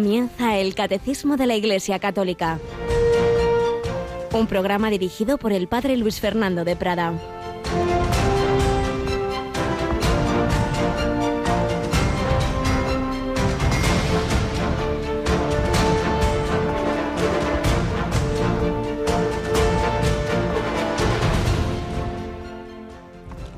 [0.00, 2.58] Comienza el Catecismo de la Iglesia Católica.
[4.32, 7.12] Un programa dirigido por el Padre Luis Fernando de Prada.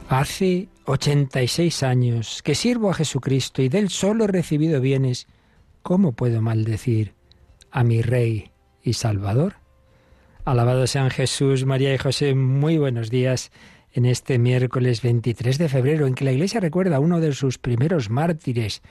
[0.08, 5.28] Hace 86 años que sirvo a Jesucristo y del solo he recibido bienes,
[5.82, 7.14] ¿cómo puedo maldecir
[7.70, 8.50] a mi Rey
[8.82, 9.56] y Salvador?
[10.44, 13.52] Alabado sean Jesús, María y José, muy buenos días
[13.92, 17.58] en este miércoles 23 de febrero, en que la Iglesia recuerda a uno de sus
[17.58, 18.82] primeros mártires.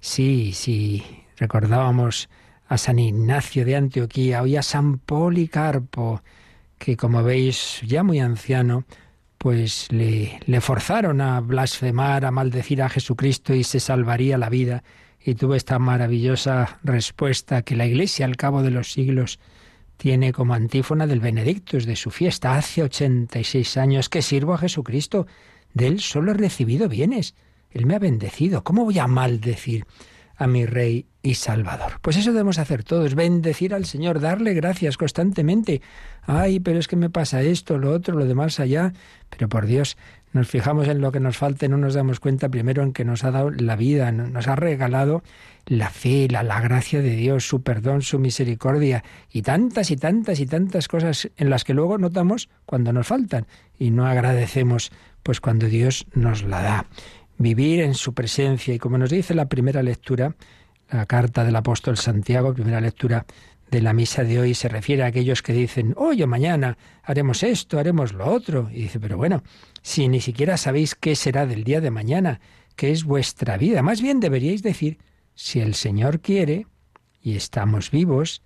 [0.00, 1.04] Sí, sí,
[1.36, 2.28] recordábamos
[2.66, 6.22] a San Ignacio de Antioquía, hoy a San Policarpo,
[6.78, 8.84] que como veis, ya muy anciano,
[9.38, 14.82] pues le, le forzaron a blasfemar, a maldecir a Jesucristo y se salvaría la vida.
[15.22, 19.38] Y tuvo esta maravillosa respuesta que la Iglesia al cabo de los siglos
[20.00, 22.56] tiene como antífona del Benedictus de su fiesta.
[22.56, 25.26] Hace 86 años que sirvo a Jesucristo.
[25.74, 27.34] De él solo he recibido bienes.
[27.70, 28.64] Él me ha bendecido.
[28.64, 29.84] ¿Cómo voy a maldecir
[30.36, 32.00] a mi Rey y Salvador?
[32.00, 35.82] Pues eso debemos hacer todos, bendecir al Señor, darle gracias constantemente.
[36.22, 38.94] Ay, pero es que me pasa esto, lo otro, lo demás allá.
[39.28, 39.98] Pero por Dios,
[40.32, 43.04] nos fijamos en lo que nos falta y no nos damos cuenta primero en que
[43.04, 45.22] nos ha dado la vida, nos ha regalado
[45.66, 50.40] la fe, la, la, gracia de Dios, su perdón, su misericordia y tantas y tantas
[50.40, 53.46] y tantas cosas en las que luego notamos cuando nos faltan
[53.78, 54.92] y no agradecemos
[55.22, 56.86] pues cuando Dios nos la da.
[57.38, 60.34] Vivir en su presencia y como nos dice la primera lectura,
[60.90, 63.24] la carta del apóstol Santiago, primera lectura
[63.70, 67.42] de la misa de hoy se refiere a aquellos que dicen, hoy o mañana haremos
[67.42, 68.68] esto, haremos lo otro.
[68.72, 69.42] Y dice, pero bueno,
[69.82, 72.40] si ni siquiera sabéis qué será del día de mañana,
[72.74, 74.98] qué es vuestra vida, más bien deberíais decir,
[75.34, 76.66] si el Señor quiere
[77.22, 78.42] y estamos vivos,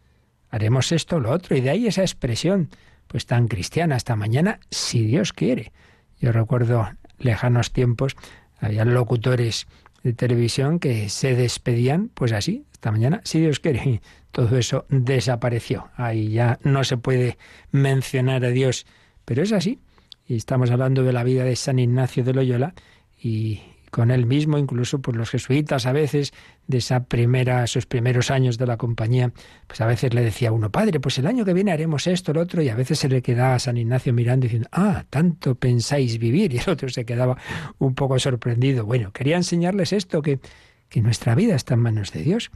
[0.51, 1.57] haremos esto o lo otro.
[1.57, 2.69] Y de ahí esa expresión,
[3.07, 5.73] pues tan cristiana, hasta mañana, si Dios quiere.
[6.21, 8.15] Yo recuerdo lejanos tiempos,
[8.61, 9.67] había locutores
[10.05, 14.01] de televisión que se despedían, pues así, esta mañana, si Dios quiere.
[14.31, 15.89] Todo eso desapareció.
[15.97, 17.39] Ahí ya no se puede
[17.71, 18.87] mencionar a Dios,
[19.25, 19.81] pero es así.
[20.29, 22.75] Y estamos hablando de la vida de San Ignacio de Loyola
[23.21, 23.61] y
[23.95, 26.33] con él mismo, incluso por los jesuitas a veces,
[26.67, 29.33] de esa primera, esos primeros años de la compañía,
[29.69, 32.41] pues a veces le decía uno, padre, pues el año que viene haremos esto, lo
[32.41, 36.19] otro, y a veces se le quedaba a San Ignacio mirando diciendo, ah, tanto pensáis
[36.19, 37.39] vivir, y el otro se quedaba
[37.79, 38.85] un poco sorprendido.
[38.85, 40.41] Bueno, quería enseñarles esto, que,
[40.89, 42.51] que nuestra vida está en manos de Dios,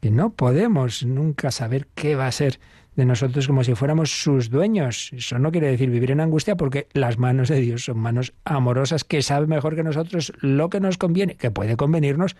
[0.00, 2.60] que no podemos nunca saber qué va a ser
[2.96, 5.10] de nosotros como si fuéramos sus dueños.
[5.12, 9.04] Eso no quiere decir vivir en angustia porque las manos de Dios son manos amorosas
[9.04, 12.36] que saben mejor que nosotros lo que nos conviene, que puede convenirnos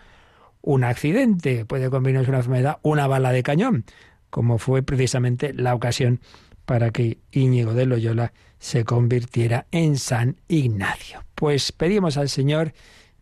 [0.61, 3.85] un accidente, puede convenirnos una enfermedad, una bala de cañón,
[4.29, 6.21] como fue precisamente la ocasión
[6.65, 11.23] para que Íñigo de Loyola se convirtiera en San Ignacio.
[11.35, 12.73] Pues pedimos al Señor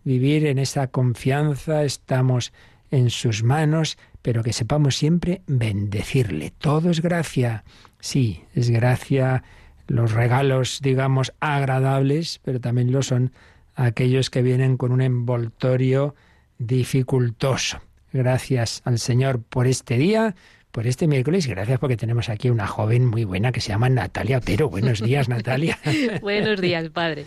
[0.03, 2.53] vivir en esa confianza, estamos
[2.91, 6.51] en sus manos, pero que sepamos siempre bendecirle.
[6.57, 7.63] Todo es gracia.
[8.00, 9.44] Sí, es gracia
[9.88, 13.31] los regalos, digamos, agradables, pero también lo son
[13.75, 16.16] aquellos que vienen con un envoltorio
[16.57, 17.81] dificultoso.
[18.12, 20.35] Gracias al Señor por este día,
[20.73, 21.45] por este miércoles.
[21.45, 24.69] Gracias porque tenemos aquí una joven muy buena que se llama Natalia Otero.
[24.69, 25.78] Buenos días, Natalia.
[26.22, 27.25] buenos días, padre.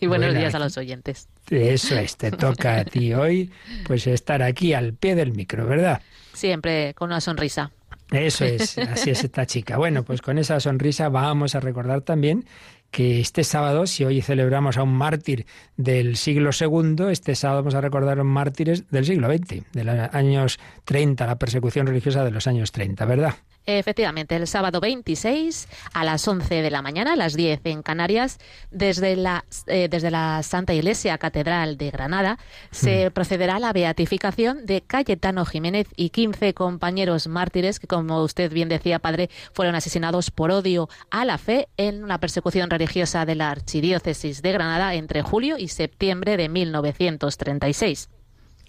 [0.00, 1.28] y buenos días a los oyentes.
[1.50, 3.52] Eso es, te toca a ti hoy,
[3.86, 6.00] pues estar aquí al pie del micro, ¿verdad?
[6.32, 7.70] Siempre con una sonrisa.
[8.10, 9.76] Eso es, así es esta chica.
[9.76, 12.46] Bueno, pues con esa sonrisa vamos a recordar también
[12.90, 17.74] que este sábado, si hoy celebramos a un mártir del siglo II, este sábado vamos
[17.74, 22.30] a recordar a mártires del siglo XX, de los años 30, la persecución religiosa de
[22.30, 23.34] los años 30, ¿verdad?
[23.70, 28.38] Efectivamente, el sábado 26 a las 11 de la mañana, a las 10 en Canarias,
[28.70, 32.38] desde la, eh, desde la Santa Iglesia Catedral de Granada,
[32.70, 33.12] se hmm.
[33.12, 38.70] procederá a la beatificación de Cayetano Jiménez y 15 compañeros mártires que, como usted bien
[38.70, 43.50] decía, padre, fueron asesinados por odio a la fe en una persecución religiosa de la
[43.50, 48.08] Archidiócesis de Granada entre julio y septiembre de 1936.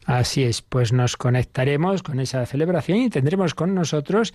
[0.10, 4.34] Así es, pues nos conectaremos con esa celebración y tendremos con nosotros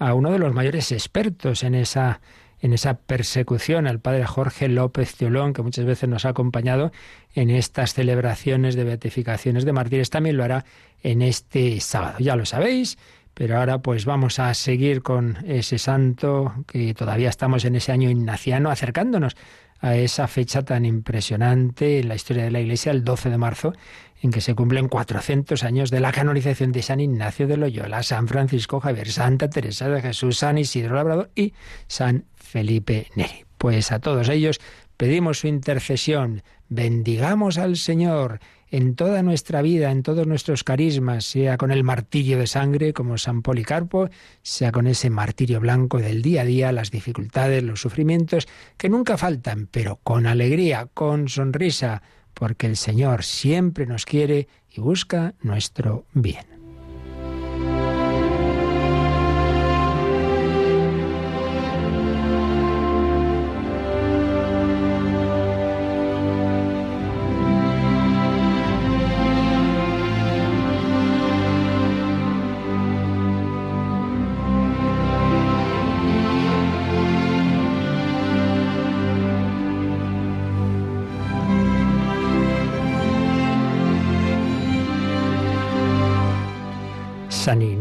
[0.00, 2.20] a uno de los mayores expertos en esa
[2.62, 6.92] en esa persecución, al padre Jorge López Teolón, que muchas veces nos ha acompañado
[7.34, 10.66] en estas celebraciones de beatificaciones de mártires, también lo hará
[11.02, 12.18] en este sábado.
[12.18, 12.98] Ya lo sabéis,
[13.32, 18.10] pero ahora pues vamos a seguir con ese santo que todavía estamos en ese año
[18.10, 19.36] ignaciano, acercándonos
[19.80, 23.72] a esa fecha tan impresionante en la historia de la Iglesia, el 12 de marzo,
[24.20, 28.28] en que se cumplen 400 años de la canonización de San Ignacio de Loyola, San
[28.28, 31.54] Francisco Javier, Santa Teresa de Jesús, San Isidro Labrador y
[31.86, 33.44] San Felipe Neri.
[33.58, 34.60] Pues a todos ellos
[34.96, 38.40] pedimos su intercesión, bendigamos al Señor
[38.70, 43.18] en toda nuestra vida, en todos nuestros carismas, sea con el martirio de sangre como
[43.18, 44.08] San Policarpo,
[44.42, 48.46] sea con ese martirio blanco del día a día, las dificultades, los sufrimientos
[48.76, 52.02] que nunca faltan, pero con alegría, con sonrisa,
[52.34, 56.49] porque el Señor siempre nos quiere y busca nuestro bien.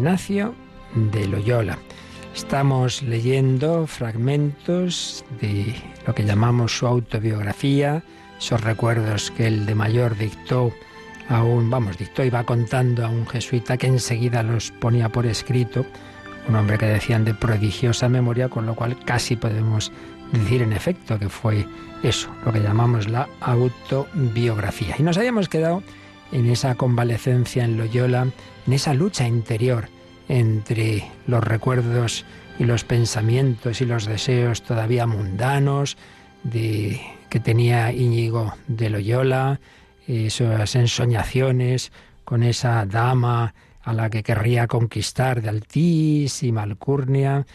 [0.10, 0.56] Ignacio
[0.96, 1.78] de Loyola.
[2.36, 5.76] Estamos leyendo fragmentos de
[6.08, 8.02] lo que llamamos su autobiografía,
[8.40, 10.74] esos recuerdos que el de mayor dictó
[11.28, 15.28] a un, vamos, dictó y va contando a un jesuita que enseguida los ponía por
[15.28, 15.86] escrito,
[16.48, 19.92] un hombre que decían de prodigiosa memoria, con lo cual casi podemos
[20.32, 21.68] decir en efecto que fue
[22.02, 24.96] eso, lo que llamamos la autobiografía.
[24.98, 25.84] Y nos habíamos quedado
[26.32, 28.26] en esa convalecencia en Loyola,
[28.66, 29.88] en esa lucha interior
[30.30, 32.24] entre los recuerdos
[32.58, 35.98] y los pensamientos y los deseos todavía mundanos
[36.44, 39.60] de, que tenía Íñigo de Loyola,
[40.08, 41.92] esas ensoñaciones
[42.24, 47.46] con esa dama a la que querría conquistar de altísima alcurnia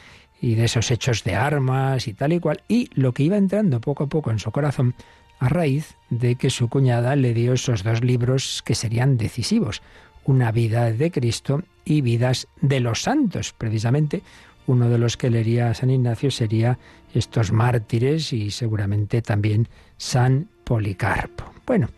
[0.40, 3.80] y de esos hechos de armas y tal y cual, y lo que iba entrando
[3.80, 4.94] poco a poco en su corazón
[5.38, 9.82] a raíz de que su cuñada le dio esos dos libros que serían decisivos,
[10.26, 13.54] Una vida de Cristo y Vidas de los Santos.
[13.56, 14.22] Precisamente
[14.66, 16.78] uno de los que leería San Ignacio sería
[17.14, 21.44] estos mártires y seguramente también San Policarpo.
[21.66, 21.88] Bueno,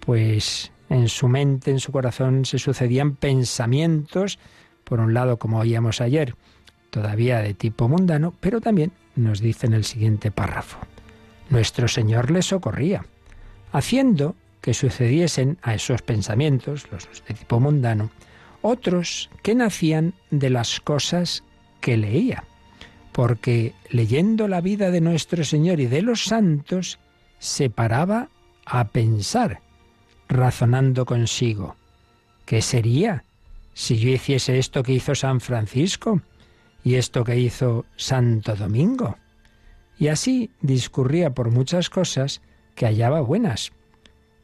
[0.00, 4.38] pues en su mente, en su corazón se sucedían pensamientos,
[4.84, 6.34] por un lado, como oíamos ayer,
[6.90, 10.78] todavía de tipo mundano, pero también nos dice en el siguiente párrafo
[11.50, 13.04] nuestro Señor le socorría,
[13.72, 18.10] haciendo que sucediesen a esos pensamientos, los de tipo mundano,
[18.62, 21.44] otros que nacían de las cosas
[21.80, 22.44] que leía,
[23.12, 26.98] porque leyendo la vida de nuestro Señor y de los santos,
[27.38, 28.28] se paraba
[28.64, 29.60] a pensar,
[30.28, 31.76] razonando consigo,
[32.44, 33.24] ¿qué sería
[33.74, 36.20] si yo hiciese esto que hizo San Francisco
[36.84, 39.16] y esto que hizo Santo Domingo?
[39.98, 42.40] y así discurría por muchas cosas
[42.74, 43.72] que hallaba buenas,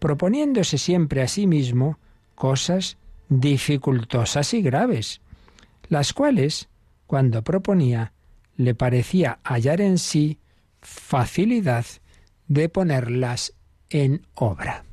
[0.01, 1.99] proponiéndose siempre a sí mismo
[2.35, 2.99] cosas
[3.29, 5.21] dificultosas y graves,
[5.89, 6.69] las cuales,
[7.07, 8.13] cuando proponía,
[8.57, 10.39] le parecía hallar en sí
[10.81, 11.87] facilidad
[12.47, 13.55] de ponerlas
[13.91, 14.85] en obra.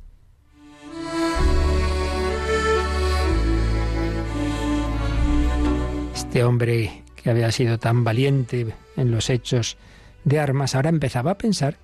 [6.14, 9.76] Este hombre que había sido tan valiente en los hechos
[10.24, 11.76] de armas, ahora empezaba a pensar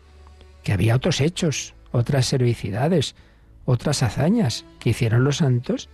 [0.62, 3.14] que había otros hechos, otras heroicidades,
[3.64, 5.88] otras hazañas que hicieron los santos,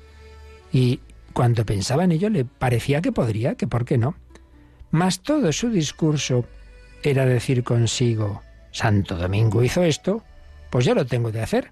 [0.75, 0.99] y
[1.33, 4.17] cuando pensaba en ello le parecía que podría, que por qué no.
[4.91, 6.45] Mas todo su discurso
[7.05, 10.25] era decir consigo, Santo Domingo hizo esto,
[10.71, 11.71] pues yo lo tengo de hacer.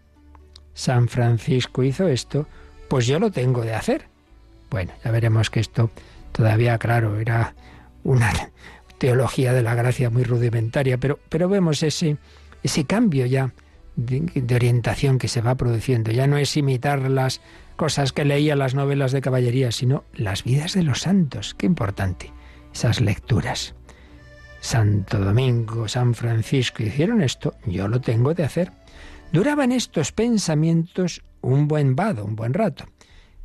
[0.73, 2.47] San Francisco hizo esto,
[2.89, 4.07] pues yo lo tengo de hacer.
[4.71, 5.91] Bueno, ya veremos que esto
[6.31, 7.57] todavía, claro, era
[8.05, 8.33] una,
[8.99, 12.19] teología de la gracia muy rudimentaria, pero, pero vemos ese,
[12.63, 13.53] ese cambio ya
[13.97, 16.11] de, orientación que se va produciendo.
[16.11, 17.41] Ya no es imitar las
[17.77, 21.55] cosas que leía las novelas de caballería, sino las vidas de los santos.
[21.55, 22.33] Qué importante,
[22.73, 23.75] esas lecturas.
[24.61, 28.73] Santo Domingo, San Francisco hicieron esto, yo lo tengo de hacer.
[29.33, 32.85] Duraban estos pensamientos un buen vado, un buen rato.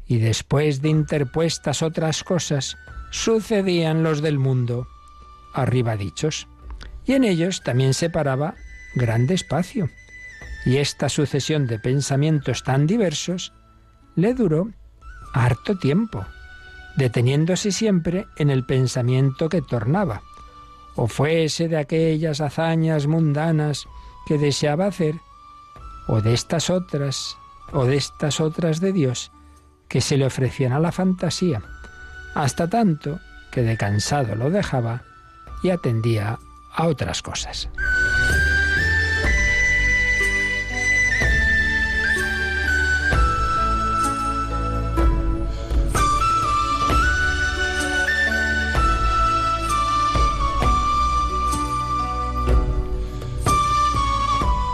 [0.06, 2.78] Y después de interpuestas otras cosas,
[3.10, 4.88] sucedían los del mundo
[5.54, 6.48] arriba dichos,
[7.06, 8.56] y en ellos también se paraba
[8.94, 9.90] grande espacio.
[10.68, 13.54] Y esta sucesión de pensamientos tan diversos
[14.16, 14.70] le duró
[15.34, 16.26] harto tiempo,
[16.98, 20.24] deteniéndose siempre en el pensamiento que tornaba,
[20.98, 23.88] o fuese de aquellas hazañas mundanas
[24.28, 25.16] que deseaba hacer,
[26.06, 27.38] o de estas otras,
[27.72, 29.32] o de estas otras de Dios,
[29.88, 31.62] que se le ofrecían a la fantasía,
[32.36, 33.22] hasta tanto
[33.54, 35.04] que de cansado lo dejaba
[35.64, 36.40] y atendía
[36.76, 37.70] a otras cosas.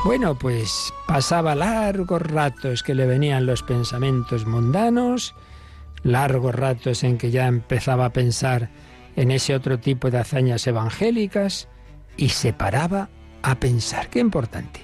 [0.03, 5.33] Bueno, pues pasaba largos ratos que le venían los pensamientos mundanos,
[6.03, 8.69] largos ratos en que ya empezaba a pensar
[9.15, 11.69] en ese otro tipo de hazañas evangélicas
[12.17, 13.07] y se paraba
[13.43, 14.09] a pensar.
[14.09, 14.81] Qué importante.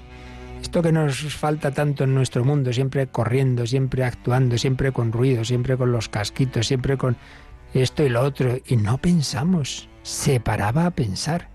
[0.61, 5.43] Esto que nos falta tanto en nuestro mundo, siempre corriendo, siempre actuando, siempre con ruido,
[5.43, 7.17] siempre con los casquitos, siempre con
[7.73, 11.49] esto y lo otro, y no pensamos, se paraba a pensar.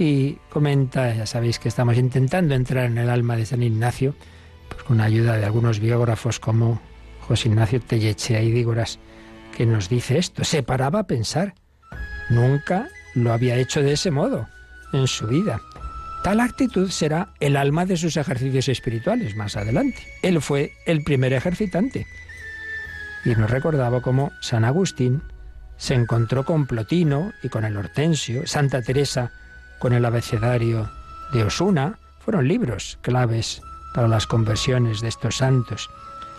[0.00, 4.14] Y comenta, ya sabéis que estamos intentando entrar en el alma de San Ignacio,
[4.68, 6.80] pues con ayuda de algunos biógrafos como
[7.26, 9.00] José Ignacio Tellechea y Dígoras,
[9.56, 11.54] que nos dice esto, se paraba a pensar.
[12.30, 12.86] Nunca
[13.16, 14.46] lo había hecho de ese modo
[14.92, 15.60] en su vida.
[16.22, 20.06] Tal actitud será el alma de sus ejercicios espirituales más adelante.
[20.22, 22.06] Él fue el primer ejercitante.
[23.24, 25.22] Y nos recordaba cómo San Agustín
[25.76, 29.32] se encontró con Plotino y con el Hortensio, Santa Teresa
[29.78, 30.90] con el abecedario
[31.32, 33.62] de Osuna, fueron libros claves
[33.94, 35.90] para las conversiones de estos santos.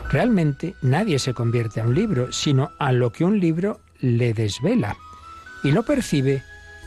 [0.10, 4.96] Realmente nadie se convierte a un libro, sino a lo que un libro le desvela.
[5.64, 6.44] Y lo percibe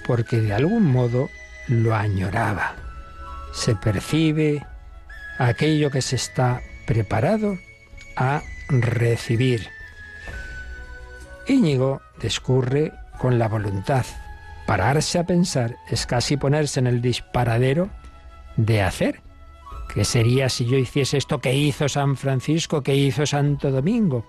[0.07, 1.29] porque de algún modo
[1.69, 2.75] lo añoraba.
[3.53, 4.67] Se percibe
[5.39, 7.59] aquello que se está preparado
[8.17, 9.69] a recibir.
[11.47, 14.05] Íñigo discurre con la voluntad,
[14.67, 17.91] Pararse a pensar es casi ponerse en el disparadero
[18.57, 19.21] de hacer.
[19.93, 24.25] ¿Qué sería si yo hiciese esto que hizo San Francisco, que hizo Santo Domingo?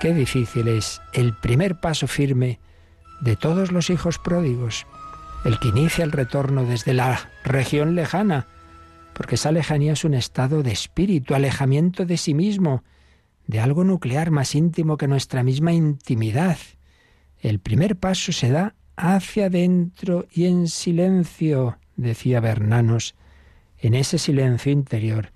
[0.00, 2.60] Qué difícil es el primer paso firme
[3.20, 4.86] de todos los hijos pródigos,
[5.44, 8.46] el que inicia el retorno desde la región lejana,
[9.14, 12.84] porque esa lejanía es un estado de espíritu, alejamiento de sí mismo,
[13.46, 16.58] de algo nuclear más íntimo que nuestra misma intimidad.
[17.40, 23.14] El primer paso se da hacia adentro y en silencio, decía Bernanos,
[23.78, 25.32] en ese silencio interior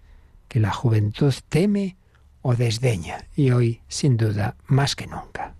[0.49, 1.97] que la juventud teme
[2.43, 5.55] o desdeña, y hoy, sin duda, más que nunca.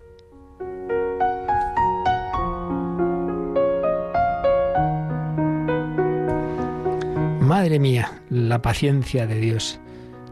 [7.39, 9.79] Madre mía, la paciencia de Dios.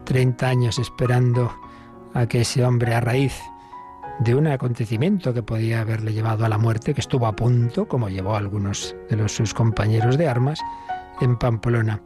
[0.04, 1.54] Treinta años esperando
[2.14, 3.34] a que ese hombre a raíz
[4.20, 8.08] de un acontecimiento que podía haberle llevado a la muerte, que estuvo a punto, como
[8.08, 10.60] llevó a algunos de los, sus compañeros de armas,
[11.20, 12.02] en Pamplona.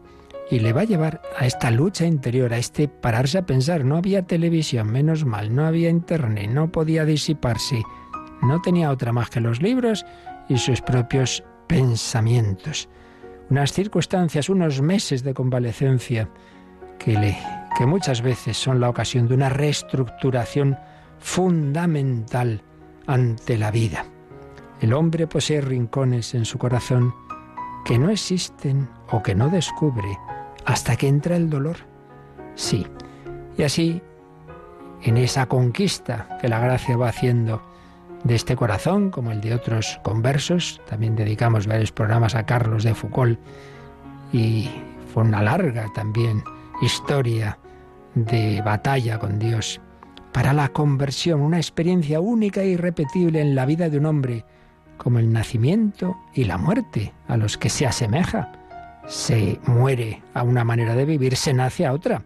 [0.50, 3.84] Y le va a llevar a esta lucha interior, a este pararse a pensar.
[3.84, 7.82] No había televisión, menos mal, no había internet, no podía disiparse.
[8.42, 10.04] No tenía otra más que los libros
[10.48, 12.88] y sus propios pensamientos.
[13.50, 16.28] Unas circunstancias, unos meses de convalecencia
[16.98, 17.38] que, le,
[17.76, 20.78] que muchas veces son la ocasión de una reestructuración
[21.24, 22.62] fundamental
[23.06, 24.04] ante la vida.
[24.80, 27.14] El hombre posee rincones en su corazón
[27.86, 30.18] que no existen o que no descubre
[30.66, 31.78] hasta que entra el dolor.
[32.56, 32.86] Sí,
[33.56, 34.02] y así,
[35.02, 37.62] en esa conquista que la gracia va haciendo
[38.22, 42.94] de este corazón, como el de otros conversos, también dedicamos varios programas a Carlos de
[42.94, 43.40] Foucault,
[44.30, 44.70] y
[45.12, 46.44] fue una larga también
[46.82, 47.58] historia
[48.14, 49.80] de batalla con Dios
[50.34, 54.44] para la conversión, una experiencia única e irrepetible en la vida de un hombre,
[54.96, 58.50] como el nacimiento y la muerte, a los que se asemeja.
[59.06, 62.24] Se muere a una manera de vivir, se nace a otra.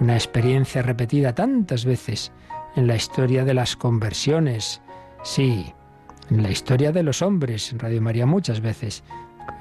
[0.00, 2.32] Una experiencia repetida tantas veces
[2.74, 4.82] en la historia de las conversiones.
[5.22, 5.72] Sí,
[6.28, 9.04] en la historia de los hombres, en Radio María muchas veces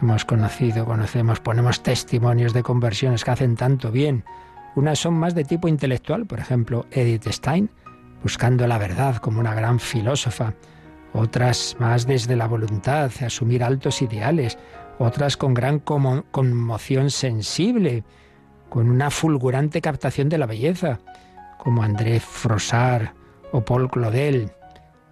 [0.01, 4.23] hemos conocido, conocemos, ponemos testimonios de conversiones que hacen tanto bien
[4.75, 7.69] unas son más de tipo intelectual, por ejemplo, Edith Stein,
[8.23, 10.53] buscando la verdad como una gran filósofa,
[11.13, 14.57] otras más desde la voluntad, asumir altos ideales,
[14.97, 18.03] otras con gran conmoción sensible,
[18.69, 20.99] con una fulgurante captación de la belleza,
[21.57, 23.09] como André Frossard
[23.51, 24.51] o Paul Claudel.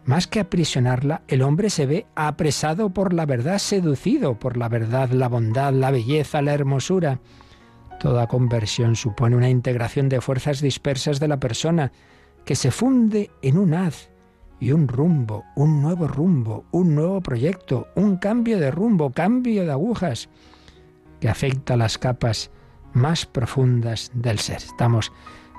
[0.06, 5.10] Más que aprisionarla, el hombre se ve apresado por la verdad, seducido por la verdad,
[5.10, 7.20] la bondad, la belleza, la hermosura.
[8.00, 11.91] Toda conversión supone una integración de fuerzas dispersas de la persona
[12.46, 14.10] que se funde en un haz
[14.60, 19.72] y un rumbo, un nuevo rumbo, un nuevo proyecto, un cambio de rumbo, cambio de
[19.72, 20.29] agujas
[21.20, 22.51] que afecta las capas
[22.94, 24.58] más profundas del ser.
[24.58, 25.12] Estamos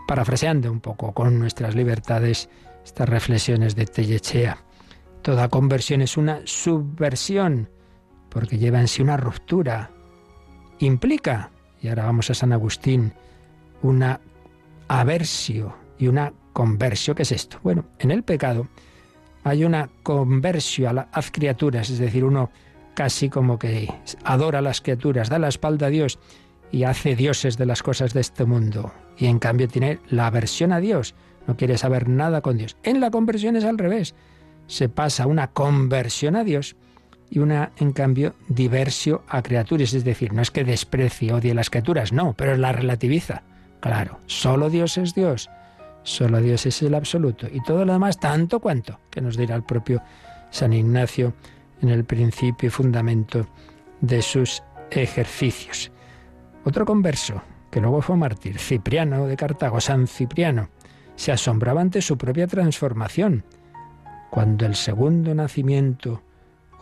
[0.09, 2.49] parafraseando un poco con nuestras libertades
[2.85, 4.65] estas reflexiones de Tellechea.
[5.23, 7.69] Toda conversión es una subversión
[8.31, 9.91] porque lleva en sí una ruptura.
[10.79, 13.13] Implica y ahora vamos a San Agustín,
[13.83, 14.21] una
[14.89, 17.15] aversio y una conversio.
[17.15, 17.59] ¿Qué es esto?
[17.63, 18.69] Bueno, en el pecado
[19.45, 22.51] hay una conversio a las criaturas, es decir, uno
[22.95, 23.93] casi como que
[24.25, 26.19] adora a las criaturas, da la espalda a Dios
[26.71, 28.93] y hace dioses de las cosas de este mundo.
[29.17, 31.15] Y en cambio tiene la aversión a Dios,
[31.47, 32.77] no quiere saber nada con Dios.
[32.83, 34.15] En la conversión es al revés.
[34.67, 36.77] Se pasa una conversión a Dios
[37.31, 39.95] y una, en cambio, diversio a criaturas.
[39.95, 43.43] Es decir, no es que desprecie, odie las criaturas, no, pero la relativiza.
[43.81, 45.49] Claro, solo Dios es Dios,
[46.03, 47.47] solo Dios es el absoluto.
[47.51, 50.03] Y todo lo demás, tanto cuanto, que nos dirá el propio
[50.51, 51.33] San Ignacio
[51.81, 53.47] en el principio y fundamento
[54.01, 55.93] de sus ejercicios.
[56.65, 60.69] Otro converso, que luego fue mártir, Cipriano de Cartago, San Cipriano,
[61.15, 63.45] se asombraba ante su propia transformación.
[64.31, 66.23] Cuando el segundo nacimiento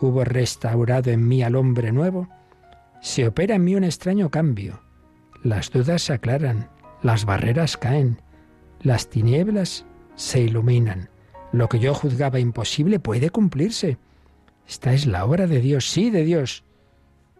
[0.01, 2.29] hubo restaurado en mí al hombre nuevo,
[3.01, 4.81] se opera en mí un extraño cambio.
[5.43, 6.69] Las dudas se aclaran,
[7.01, 8.21] las barreras caen,
[8.81, 11.09] las tinieblas se iluminan.
[11.51, 13.97] Lo que yo juzgaba imposible puede cumplirse.
[14.67, 16.63] Esta es la obra de Dios, sí, de Dios.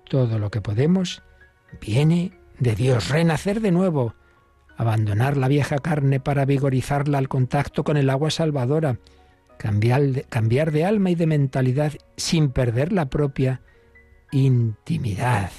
[0.09, 1.21] Todo lo que podemos
[1.79, 3.09] viene de Dios.
[3.09, 4.15] Renacer de nuevo,
[4.77, 8.97] abandonar la vieja carne para vigorizarla al contacto con el agua salvadora,
[9.59, 13.61] cambiar de, alma y de mentalidad sin perder la propia
[14.31, 15.51] intimidad.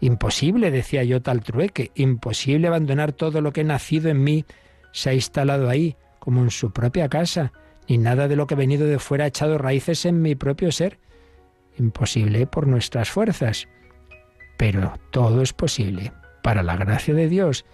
[0.00, 4.46] Imposible, decía yo tal trueque, imposible abandonar todo lo que nacido en mí,
[4.92, 7.52] se ha instalado ahí, como en su propia casa,
[7.86, 10.72] ni nada de lo que ha venido de fuera ha echado raíces en mi propio
[10.72, 10.98] ser.
[11.78, 13.68] Imposible por nuestras fuerzas.
[14.56, 17.66] Pero todo es posible para la gracia de Dios,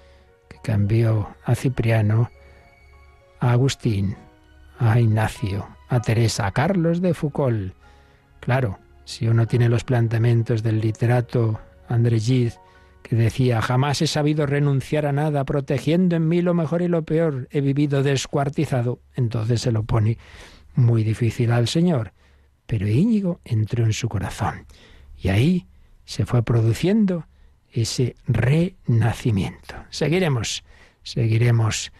[0.48, 2.28] que cambió a Cipriano,
[3.38, 4.16] a Agustín,
[4.78, 7.74] a Ignacio, a Teresa, a Carlos de Foucault.
[8.40, 12.54] Claro, si uno tiene los planteamientos del literato André Gide,
[13.02, 17.04] que decía, jamás he sabido renunciar a nada, protegiendo en mí lo mejor y lo
[17.04, 20.18] peor, he vivido descuartizado, entonces se lo pone
[20.74, 22.12] muy difícil al Señor.
[22.66, 24.66] Pero Íñigo entró en su corazón
[25.18, 25.66] y ahí
[26.06, 27.26] se fue produciendo
[27.70, 29.74] ese renacimiento.
[29.90, 30.64] Seguiremos,
[31.02, 31.92] seguiremos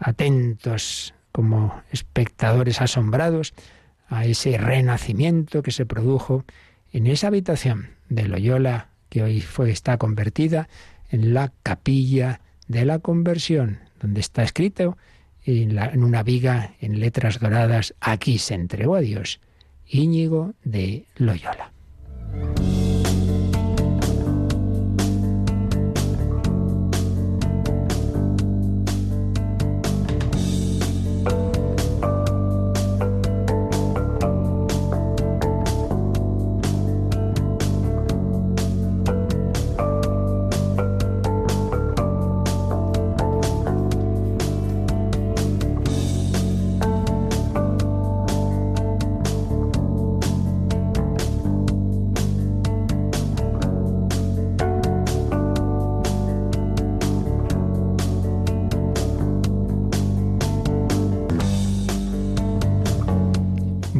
[0.00, 3.54] atentos como espectadores asombrados
[4.08, 6.44] a ese renacimiento que se produjo
[6.92, 10.68] en esa habitación de Loyola que hoy fue, está convertida
[11.10, 14.98] en la capilla de la conversión, donde está escrito
[15.44, 19.38] en, en una viga en letras doradas, aquí se entregó a Dios,
[19.86, 21.70] Íñigo de Loyola.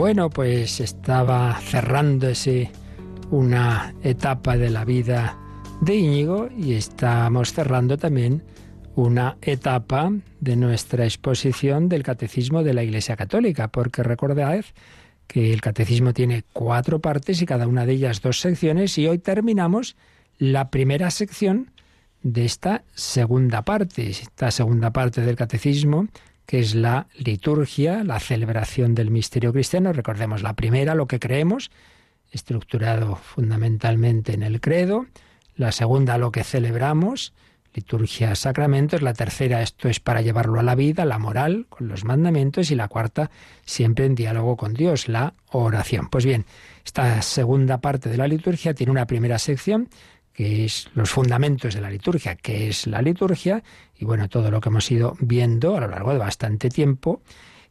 [0.08, 2.70] Bueno, pues estaba cerrándose
[3.30, 5.38] una etapa de la vida
[5.82, 8.42] de Íñigo y estamos cerrando también
[8.94, 14.64] una etapa de nuestra exposición del Catecismo de la Iglesia Católica, porque recordad
[15.26, 19.18] que el Catecismo tiene cuatro partes y cada una de ellas dos secciones y hoy
[19.18, 19.94] terminamos
[20.38, 21.70] la primera sección
[22.22, 24.08] de esta segunda parte.
[24.08, 26.08] Esta segunda parte del Catecismo
[26.48, 29.92] que es la liturgia, la celebración del misterio cristiano.
[29.92, 31.70] Recordemos la primera, lo que creemos,
[32.32, 35.04] estructurado fundamentalmente en el credo.
[35.56, 37.34] La segunda, lo que celebramos,
[37.74, 39.02] liturgia, sacramentos.
[39.02, 42.70] La tercera, esto es para llevarlo a la vida, la moral, con los mandamientos.
[42.70, 43.30] Y la cuarta,
[43.66, 46.08] siempre en diálogo con Dios, la oración.
[46.08, 46.46] Pues bien,
[46.82, 49.90] esta segunda parte de la liturgia tiene una primera sección
[50.38, 53.64] que es los fundamentos de la liturgia, que es la liturgia,
[53.98, 57.22] y bueno, todo lo que hemos ido viendo a lo largo de bastante tiempo.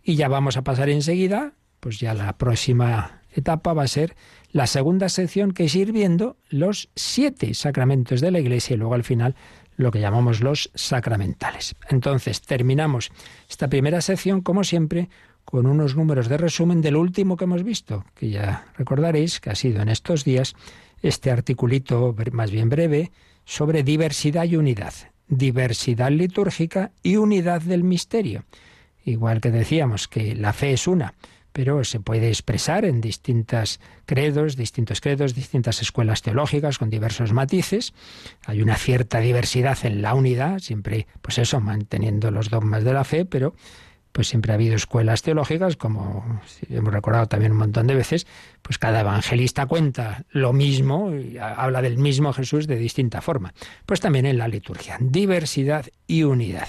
[0.04, 4.16] Y ya vamos a pasar enseguida, pues ya la próxima etapa va a ser
[4.52, 8.94] la segunda sección, que es ir viendo los siete sacramentos de la Iglesia y luego
[8.94, 9.36] al final
[9.76, 11.76] lo que llamamos los sacramentales.
[11.90, 13.12] Entonces, terminamos
[13.50, 15.10] esta primera sección, como siempre,
[15.46, 19.56] con unos números de resumen del último que hemos visto, que ya recordaréis que ha
[19.56, 20.56] sido en estos días
[21.02, 23.12] este articulito más bien breve
[23.46, 24.94] sobre diversidad y unidad,
[25.28, 28.44] diversidad litúrgica y unidad del misterio.
[29.04, 31.14] Igual que decíamos que la fe es una,
[31.54, 37.94] pero se puede expresar en distintos credos, distintos credos, distintas escuelas teológicas con diversos matices.
[38.46, 43.04] Hay una cierta diversidad en la unidad, siempre, pues eso, manteniendo los dogmas de la
[43.04, 43.56] fe, pero
[44.12, 48.28] pues siempre ha habido escuelas teológicas, como hemos recordado también un montón de veces,
[48.62, 53.54] pues cada evangelista cuenta lo mismo, y habla del mismo Jesús de distinta forma.
[53.86, 56.68] Pues también en la liturgia, diversidad y unidad.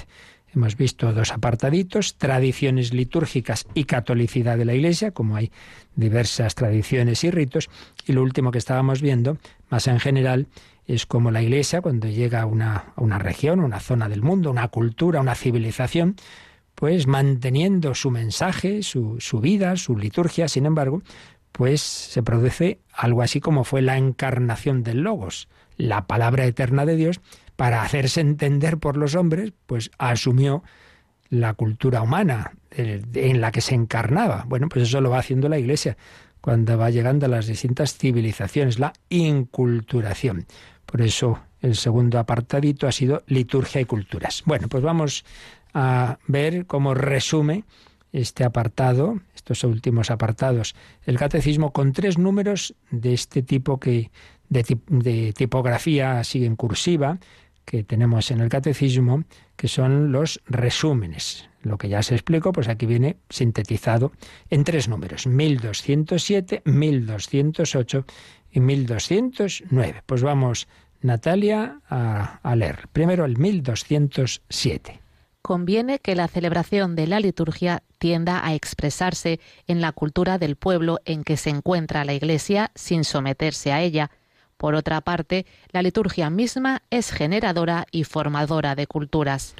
[0.54, 5.52] Hemos visto dos apartaditos, tradiciones litúrgicas y catolicidad de la Iglesia, como hay
[5.94, 7.68] diversas tradiciones y ritos,
[8.06, 9.36] y lo último que estábamos viendo,
[9.68, 10.46] más en general,
[10.86, 14.50] es como la Iglesia, cuando llega a una, a una región, una zona del mundo,
[14.50, 16.16] una cultura, una civilización,
[16.78, 21.02] pues manteniendo su mensaje, su, su vida, su liturgia, sin embargo,
[21.50, 26.94] pues se produce algo así como fue la encarnación del Logos, la palabra eterna de
[26.94, 27.20] Dios,
[27.56, 30.62] para hacerse entender por los hombres, pues asumió
[31.30, 34.44] la cultura humana en la que se encarnaba.
[34.46, 35.96] Bueno, pues eso lo va haciendo la Iglesia
[36.40, 40.46] cuando va llegando a las distintas civilizaciones, la inculturación.
[40.86, 44.44] Por eso el segundo apartadito ha sido liturgia y culturas.
[44.46, 45.24] Bueno, pues vamos
[45.74, 47.64] a ver cómo resume
[48.12, 54.10] este apartado, estos últimos apartados, el catecismo con tres números de este tipo que
[54.48, 57.18] de, tipografía así en cursiva
[57.64, 59.24] que tenemos en el catecismo,
[59.56, 61.50] que son los resúmenes.
[61.62, 64.12] Lo que ya se explicó, pues aquí viene sintetizado
[64.48, 68.06] en tres números, 1207, 1208
[68.52, 70.02] y 1209.
[70.06, 70.66] Pues vamos,
[71.02, 72.88] Natalia, a leer.
[72.90, 75.07] Primero el 1207
[75.42, 80.98] conviene que la celebración de la liturgia tienda a expresarse en la cultura del pueblo
[81.04, 84.10] en que se encuentra la Iglesia sin someterse a ella.
[84.56, 89.54] Por otra parte, la liturgia misma es generadora y formadora de culturas.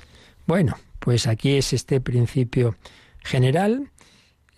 [0.47, 2.77] Bueno, pues aquí es este principio
[3.23, 3.91] general.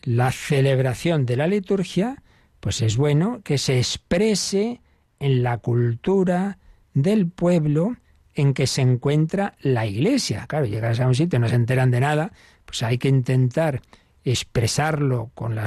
[0.02, 2.22] La celebración de la liturgia,
[2.60, 4.80] pues es bueno que se exprese
[5.18, 6.58] en la cultura
[6.94, 7.96] del pueblo
[8.40, 10.46] en que se encuentra la iglesia.
[10.48, 12.32] Claro, llegas a un sitio, no se enteran de nada,
[12.64, 13.82] pues hay que intentar
[14.24, 15.66] expresarlo con la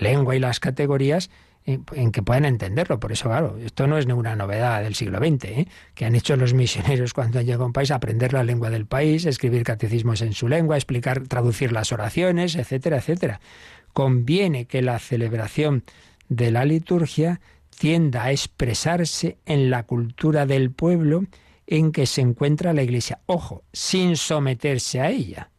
[0.00, 1.28] lengua y las categorías
[1.66, 2.98] en, que puedan entenderlo.
[2.98, 5.68] Por eso, claro, esto no es ninguna novedad del siglo XX, ¿eh?
[5.94, 8.86] que han hecho los misioneros cuando han llegado a un país, aprender la lengua del
[8.86, 13.40] país, escribir catecismos en su lengua, explicar, traducir las oraciones, etcétera, etcétera.
[13.92, 15.84] Conviene que la celebración
[16.30, 17.42] de la liturgia
[17.78, 21.24] tienda a expresarse en la cultura del pueblo
[21.66, 23.20] en que se encuentra la Iglesia.
[23.26, 25.50] Ojo, sin someterse a ella.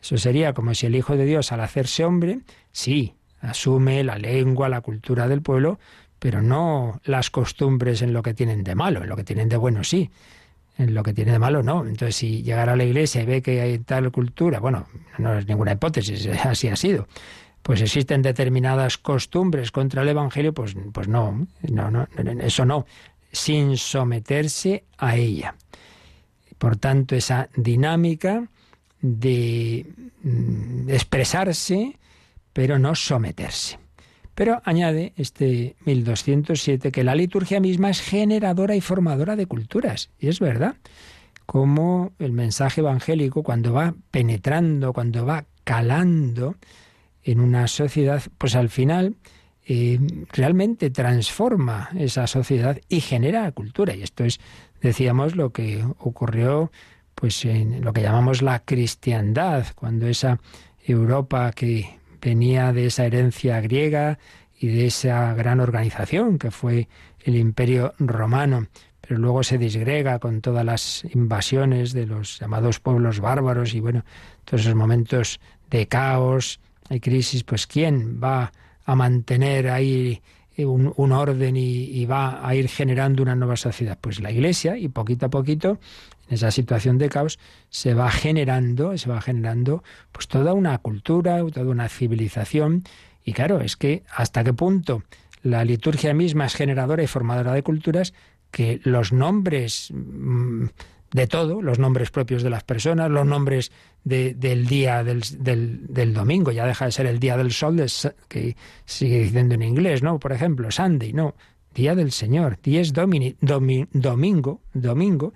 [0.00, 2.40] Eso sería como si el Hijo de Dios, al hacerse hombre,
[2.72, 5.78] sí, asume la lengua, la cultura del pueblo,
[6.18, 9.56] pero no las costumbres en lo que tienen de malo, en lo que tienen de
[9.56, 10.10] bueno sí,
[10.76, 11.82] en lo que tiene de malo no.
[11.82, 14.86] Entonces, si llegara a la iglesia y ve que hay tal cultura, bueno,
[15.18, 17.08] no es ninguna hipótesis, así ha sido,
[17.62, 22.08] pues existen determinadas costumbres contra el Evangelio, pues, pues no, no, no,
[22.40, 22.86] eso no
[23.32, 25.54] sin someterse a ella.
[26.58, 28.48] Por tanto, esa dinámica
[29.00, 29.86] de
[30.22, 31.98] mm, expresarse,
[32.52, 33.78] pero no someterse.
[34.34, 40.10] Pero añade este 1207 que la liturgia misma es generadora y formadora de culturas.
[40.18, 40.76] Y es verdad,
[41.44, 46.56] como el mensaje evangélico cuando va penetrando, cuando va calando
[47.24, 49.16] en una sociedad, pues al final
[49.70, 50.00] eh,
[50.32, 53.94] realmente transforma esa sociedad y genera cultura.
[53.94, 54.40] Y esto es,
[54.80, 56.72] decíamos, lo que ocurrió
[57.14, 60.38] pues en lo que llamamos la cristiandad, cuando esa
[60.82, 64.18] Europa que venía de esa herencia griega
[64.58, 66.88] y de esa gran organización que fue
[67.20, 68.68] el Imperio Romano,
[69.00, 74.02] pero luego se disgrega con todas las invasiones de los llamados pueblos bárbaros y bueno,
[74.46, 78.52] todos esos momentos de caos, hay crisis, pues ¿quién va a
[78.94, 80.22] mantener ahí
[80.56, 83.98] un, orden y, va a ir generando una nueva sociedad?
[84.00, 85.78] Pues la Iglesia y poquito a poquito
[86.28, 87.38] en esa situación de caos
[87.70, 92.84] se va generando, se va generando pues toda una cultura, toda una civilización
[93.24, 95.02] y claro, es que hasta qué punto
[95.42, 98.14] la liturgia misma es generadora y formadora de culturas
[98.50, 100.66] que los nombres mm,
[101.10, 103.72] de todo, los nombres propios de las personas, los nombres
[104.04, 107.82] del día del, del, domingo, ya deja de ser el día del sol,
[108.28, 110.18] que sigue diciendo en inglés, ¿no?
[110.18, 111.34] Por ejemplo, Sunday, no,
[111.74, 115.32] día del Señor, dies domini, domingo, domingo,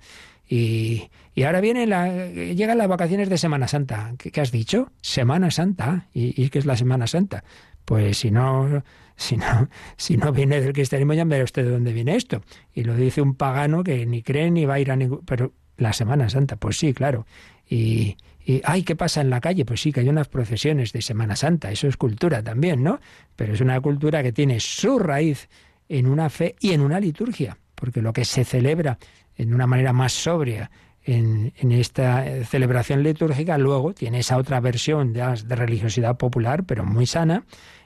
[0.47, 4.13] y, y, ahora viene la, llegan las vacaciones de Semana Santa.
[4.17, 4.91] ¿Qué, has dicho?
[5.01, 6.09] Semana Santa.
[6.13, 7.43] ¿Y, ¿Y, qué es la Semana Santa?
[7.85, 8.83] Pues si no,
[9.15, 12.41] si no, si no viene del cristianismo, ya verá usted de dónde viene esto.
[12.73, 15.21] Y lo dice un pagano que ni cree ni va a ir a ningún...
[15.25, 17.25] Pero la Semana Santa, pues sí, claro.
[17.69, 18.17] Y,
[18.63, 19.65] ay, ¿qué pasa en la calle?
[19.65, 22.99] Pues sí, que hay unas procesiones de Semana Santa, eso es cultura también, ¿no?
[23.35, 25.49] Pero es una cultura que tiene su raíz
[25.89, 28.97] en una fe y en una liturgia, porque lo que se celebra
[29.35, 30.69] en una manera más sobria
[31.05, 37.43] en, esta celebración litúrgica, luego tiene esa otra versión de, religiosidad popular, pero muy sana,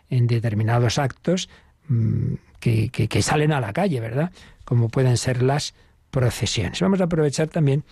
[0.09, 1.49] en determinados actos
[1.87, 4.31] mm, que, salen a la calle, ¿verdad?
[4.65, 5.73] Como pueden ser las
[6.17, 6.81] procesiones.
[6.81, 7.83] Vamos a aprovechar también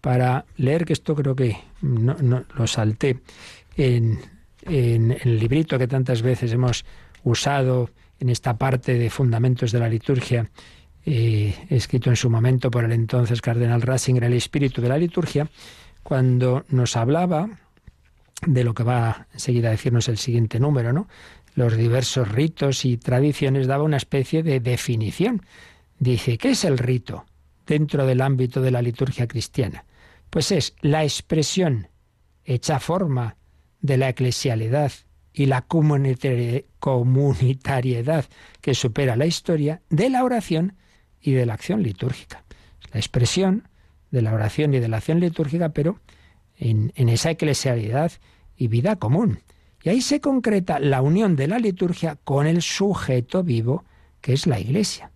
[0.00, 2.16] para leer, que esto creo que no,
[2.56, 3.18] lo salté
[3.76, 4.20] en,
[4.62, 6.86] en, el librito que tantas veces hemos
[7.24, 10.48] usado en esta parte de fundamentos de la liturgia,
[11.04, 15.50] eh, escrito en su momento por el entonces cardenal Ratzinger, el espíritu de la liturgia,
[16.02, 17.50] cuando nos hablaba
[18.46, 21.06] de lo que va enseguida a decirnos el siguiente número, ¿no?
[21.54, 25.42] Los diversos ritos y tradiciones daba una especie de definición.
[25.98, 27.26] Dice, ¿qué es el rito
[27.66, 29.84] dentro del ámbito de la liturgia cristiana?
[30.30, 31.88] Pues es la expresión
[32.44, 33.36] hecha forma
[33.80, 34.92] de la eclesialidad
[35.32, 38.24] y la comunitariedad
[38.60, 40.76] que supera la historia de la oración
[41.20, 42.44] y de la acción litúrgica.
[42.92, 43.68] La expresión
[44.10, 45.98] de la oración y de la acción litúrgica, pero
[46.56, 48.12] en, en esa eclesialidad
[48.56, 49.40] y vida común.
[49.82, 53.84] Y ahí se concreta la unión de la liturgia con el sujeto vivo,
[54.20, 55.10] que es la Iglesia.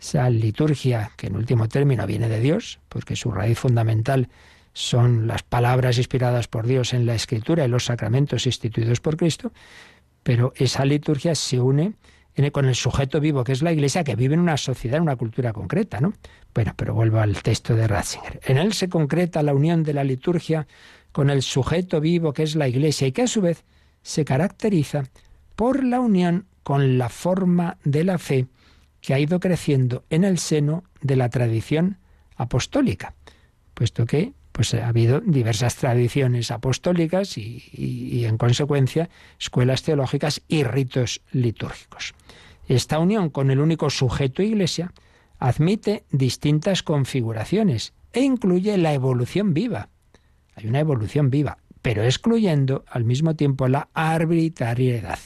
[0.00, 4.28] Esa liturgia que en último término viene de Dios, porque su raíz fundamental
[4.72, 9.52] son las palabras inspiradas por Dios en la Escritura y los sacramentos instituidos por Cristo,
[10.22, 11.94] pero esa liturgia se une
[12.52, 15.16] con el sujeto vivo, que es la Iglesia, que vive en una sociedad, en una
[15.16, 16.14] cultura concreta, ¿no?
[16.54, 18.40] Bueno, pero vuelvo al texto de Ratzinger.
[18.44, 20.66] En él se concreta la unión de la liturgia
[21.12, 23.64] con el sujeto vivo, que es la Iglesia, y que a su vez
[24.02, 25.04] se caracteriza
[25.54, 28.46] por la unión con la forma de la fe
[29.00, 31.98] que ha ido creciendo en el seno de la tradición
[32.36, 33.14] apostólica,
[33.74, 39.08] puesto que pues ha habido diversas tradiciones apostólicas y, en consecuencia
[39.38, 42.14] escuelas teológicas y ritos litúrgicos.
[42.68, 44.92] Esta unión con el único sujeto iglesia
[45.38, 49.88] admite distintas configuraciones e incluye la evolución viva.
[50.54, 55.18] Hay una evolución viva, pero excluyendo al mismo tiempo la arbitrariedad.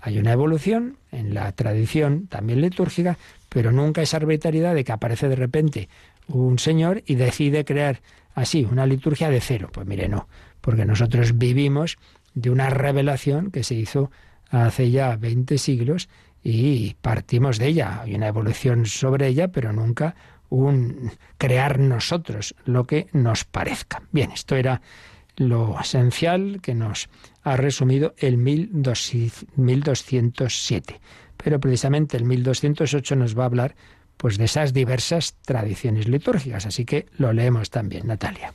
[0.00, 5.28] Hay una evolución en la tradición también litúrgica, pero nunca esa arbitrariedad de que aparece
[5.28, 5.88] de repente
[6.26, 8.00] un señor y decide crear
[8.34, 9.70] así, una liturgia de cero.
[9.72, 10.26] Pues mire, no,
[10.60, 11.98] porque nosotros vivimos
[12.34, 14.10] de una revelación que se hizo
[14.50, 16.08] hace ya 20 siglos
[16.42, 18.00] y partimos de ella.
[18.02, 20.14] Hay una evolución sobre ella, pero nunca
[20.48, 24.02] un crear nosotros lo que nos parezca.
[24.12, 24.82] Bien, esto era
[25.36, 27.08] lo esencial que nos
[27.42, 31.00] ha resumido el 1207.
[31.36, 33.74] Pero precisamente el 1208 nos va a hablar
[34.16, 36.66] pues de esas diversas tradiciones litúrgicas.
[36.66, 38.54] Así que lo leemos también, Natalia.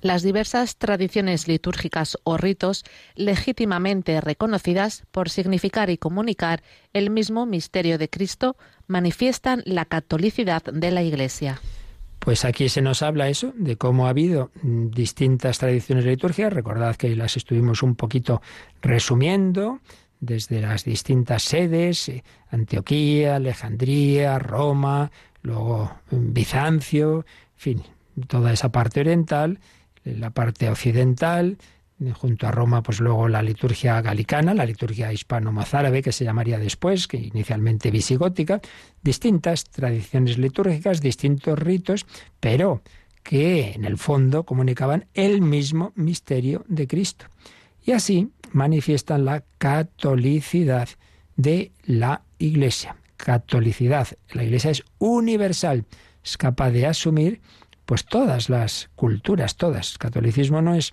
[0.00, 7.96] Las diversas tradiciones litúrgicas o ritos legítimamente reconocidas por significar y comunicar el mismo misterio
[7.96, 11.58] de Cristo manifiestan la catolicidad de la Iglesia.
[12.24, 16.54] Pues aquí se nos habla eso, de cómo ha habido distintas tradiciones litúrgicas.
[16.54, 18.40] Recordad que las estuvimos un poquito
[18.80, 19.80] resumiendo
[20.20, 25.10] desde las distintas sedes, eh, Antioquía, Alejandría, Roma,
[25.42, 27.82] luego mm, Bizancio, en fin,
[28.26, 29.60] toda esa parte oriental,
[30.04, 31.58] la parte occidental,
[32.12, 37.08] junto a Roma, pues luego la liturgia galicana, la liturgia hispano-mozárabe, que se llamaría después,
[37.08, 38.60] que inicialmente visigótica,
[39.02, 42.06] distintas tradiciones litúrgicas, distintos ritos,
[42.40, 42.82] pero
[43.22, 47.26] que en el fondo comunicaban el mismo misterio de Cristo.
[47.84, 50.88] Y así manifiestan la catolicidad
[51.36, 52.96] de la Iglesia.
[53.16, 54.08] Catolicidad.
[54.32, 55.84] La Iglesia es universal,
[56.22, 57.40] es capaz de asumir
[57.84, 59.98] pues todas las culturas, todas.
[59.98, 60.92] catolicismo no es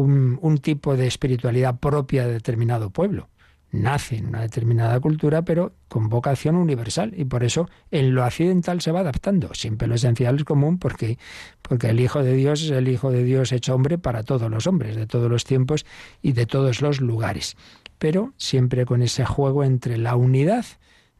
[0.00, 3.28] un, tipo de espiritualidad propia de determinado pueblo
[3.72, 7.12] nace en una determinada cultura, pero con vocación universal.
[7.16, 9.52] Y por eso en lo accidental se va adaptando.
[9.54, 11.18] Siempre lo esencial es común porque,
[11.62, 14.66] porque el Hijo de Dios es el Hijo de Dios hecho hombre para todos los
[14.66, 15.84] hombres, de todos los tiempos
[16.22, 17.56] y de todos los lugares.
[17.98, 20.64] Pero siempre con ese juego entre la unidad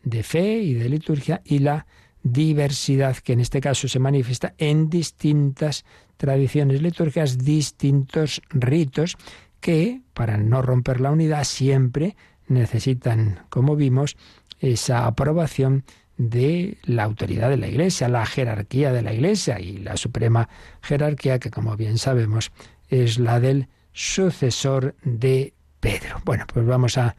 [0.02, 1.86] de fe y de liturgia y la
[2.22, 5.84] diversidad que en este caso se manifiesta en distintas
[6.16, 9.16] tradiciones litúrgicas, distintos ritos
[9.60, 12.16] que, para no romper la unidad, siempre
[12.48, 14.16] necesitan, como vimos,
[14.60, 15.84] esa aprobación
[16.16, 20.48] de la autoridad de la Iglesia, la jerarquía de la Iglesia y la suprema
[20.82, 22.52] jerarquía que, como bien sabemos,
[22.88, 26.20] es la del sucesor de Pedro.
[26.24, 27.16] Bueno, pues vamos a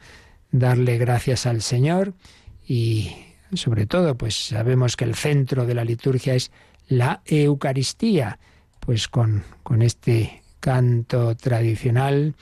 [0.51, 2.13] darle gracias al Señor
[2.67, 3.11] y
[3.53, 6.51] sobre todo, pues sabemos que el centro de la liturgia es
[6.87, 8.39] la Eucaristía,
[8.87, 12.35] pues con, con este canto tradicional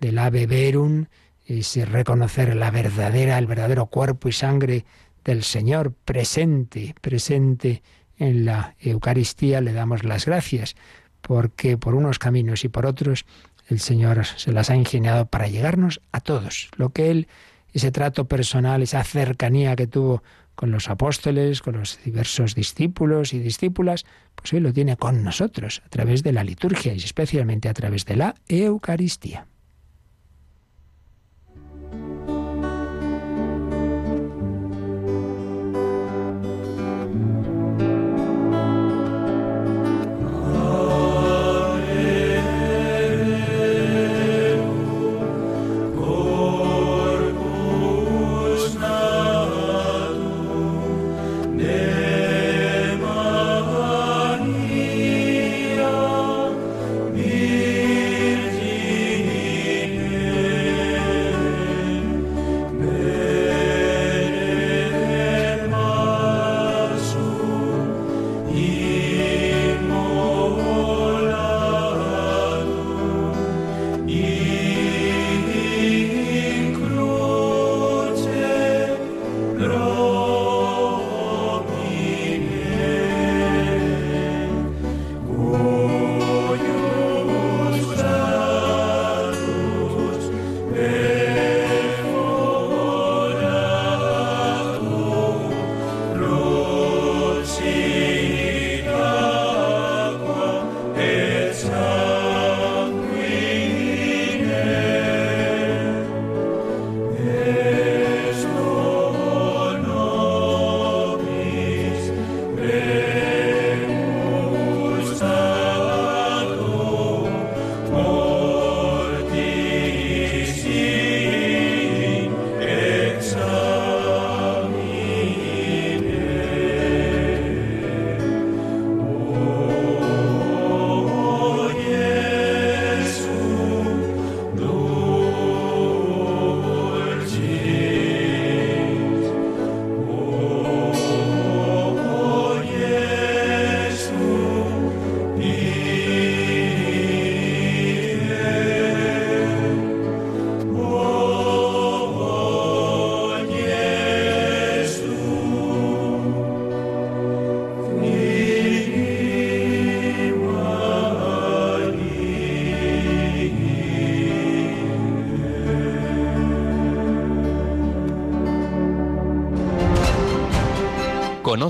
[0.00, 1.04] del Ave Verum,
[1.44, 4.86] es reconocer la verdadera, el verdadero cuerpo y sangre
[5.26, 7.82] del Señor presente, presente
[8.16, 10.74] en la Eucaristía, le damos las gracias
[11.20, 13.26] porque por unos caminos y por otros
[13.68, 16.70] el Señor se las ha ingeniado para llegarnos a todos.
[16.78, 17.28] Lo que Él,
[17.74, 20.22] ese trato personal, esa cercanía que tuvo
[20.60, 25.80] con los apóstoles, con los diversos discípulos y discípulas, pues hoy lo tiene con nosotros,
[25.86, 29.46] a través de la liturgia y especialmente a través de la Eucaristía.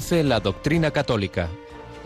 [0.00, 1.50] La doctrina católica.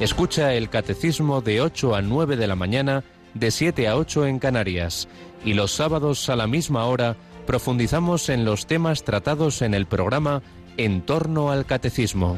[0.00, 3.04] Escucha el catecismo de 8 a 9 de la mañana,
[3.34, 5.06] de 7 a 8 en Canarias.
[5.44, 10.42] Y los sábados a la misma hora profundizamos en los temas tratados en el programa
[10.76, 12.36] En torno al catecismo.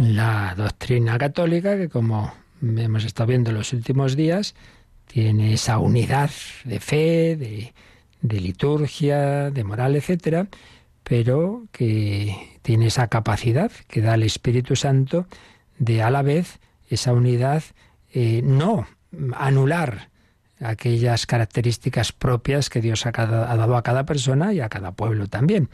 [0.00, 4.56] La doctrina católica, que como hemos estado viendo en los últimos días,
[5.06, 6.30] tiene esa unidad
[6.64, 7.72] de fe, de,
[8.22, 10.48] de liturgia, de moral, etcétera,
[11.04, 15.26] pero que tiene esa capacidad que da el Espíritu Santo
[15.78, 17.62] de a la vez esa unidad
[18.10, 18.86] eh, no
[19.34, 20.08] anular
[20.60, 25.68] aquellas características propias que Dios ha, dado a cada persona y a cada pueblo también.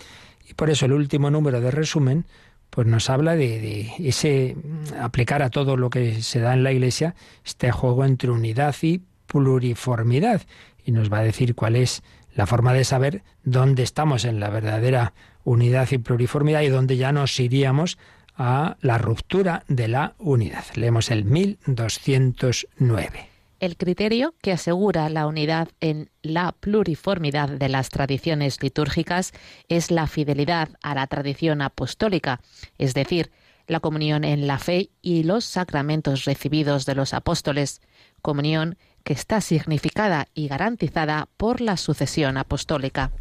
[0.48, 2.26] Y por eso el último número de resumen
[2.70, 4.56] pues nos habla de, de, ese
[5.00, 9.02] aplicar a todo lo que se da en la Iglesia este juego entre unidad y
[9.28, 10.42] pluriformidad
[10.84, 12.02] y nos va a decir cuál es
[12.34, 15.12] la forma de saber dónde estamos en la verdadera
[15.44, 17.98] unidad y pluriformidad y dónde ya nos iríamos
[18.36, 20.64] a la ruptura de la unidad.
[20.74, 23.30] Leemos el 1209.
[23.60, 29.32] El criterio que asegura la unidad en la pluriformidad de las tradiciones litúrgicas
[29.68, 32.40] es la fidelidad a la tradición apostólica,
[32.78, 33.30] es decir,
[33.66, 37.82] la comunión en la fe y los sacramentos recibidos de los apóstoles,
[38.22, 43.12] comunión que está significada y garantizada por la sucesión apostólica.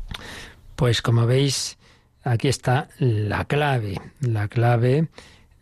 [0.77, 1.77] Pues como veis,
[2.29, 5.07] aquí está la clave, la clave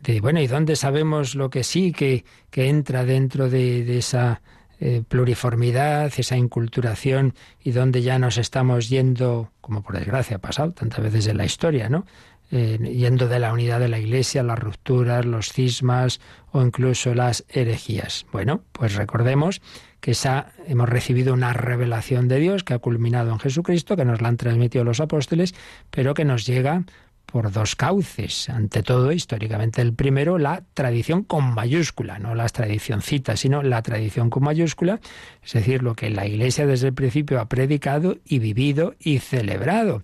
[0.01, 4.41] de, bueno, ¿y dónde sabemos lo que sí, que, que entra dentro de, esa
[4.79, 10.71] eh, pluriformidad, esa inculturación y dónde ya nos estamos yendo, como por desgracia ha pasado
[10.73, 12.05] tantas veces en la historia, ¿no?
[12.51, 17.43] Eh, yendo de la unidad de la Iglesia, las rupturas, los cismas o incluso las
[17.49, 18.25] herejías.
[18.31, 19.61] Bueno, pues recordemos
[19.99, 24.21] que esa, hemos recibido una revelación de Dios que ha culminado en Jesucristo, que nos
[24.21, 25.55] la han transmitido los apóstoles,
[25.89, 26.83] pero que nos llega
[27.27, 28.49] por dos cauces.
[28.49, 34.29] Ante todo, históricamente, el primero, la tradición con mayúscula, no las tradicioncitas, sino la tradición
[34.29, 34.99] con mayúscula,
[35.43, 40.03] es decir, lo que la Iglesia desde el principio ha predicado y vivido y celebrado.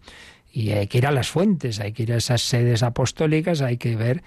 [0.52, 3.78] Y hay que ir a las fuentes, hay que ir a esas sedes apostólicas, hay
[3.78, 4.22] que ver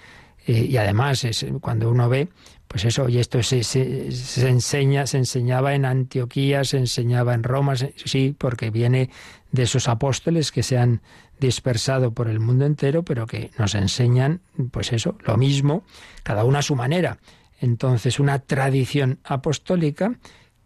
[0.47, 2.29] Eh, y además, es, cuando uno ve,
[2.67, 7.43] pues eso, y esto se, se, se, enseña, se enseñaba en Antioquía, se enseñaba en
[7.43, 9.09] Roma, sí, porque viene
[9.51, 11.01] de esos apóstoles que se han
[11.39, 14.41] dispersado por el mundo entero, pero que nos enseñan,
[14.71, 15.83] pues eso, lo mismo,
[16.23, 17.19] cada uno a su manera.
[17.59, 20.17] Entonces, una tradición apostólica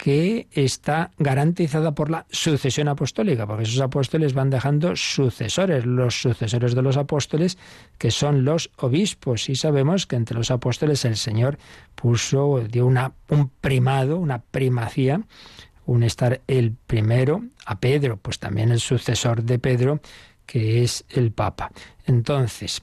[0.01, 6.73] que está garantizada por la sucesión apostólica, porque esos apóstoles van dejando sucesores, los sucesores
[6.73, 7.59] de los apóstoles,
[7.99, 9.47] que son los obispos.
[9.47, 11.59] Y sabemos que entre los apóstoles el Señor
[11.93, 15.21] puso, dio una, un primado, una primacía,
[15.85, 20.01] un estar el primero a Pedro, pues también el sucesor de Pedro,
[20.47, 21.69] que es el Papa.
[22.07, 22.81] Entonces,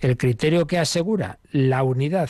[0.00, 2.28] el criterio que asegura la unidad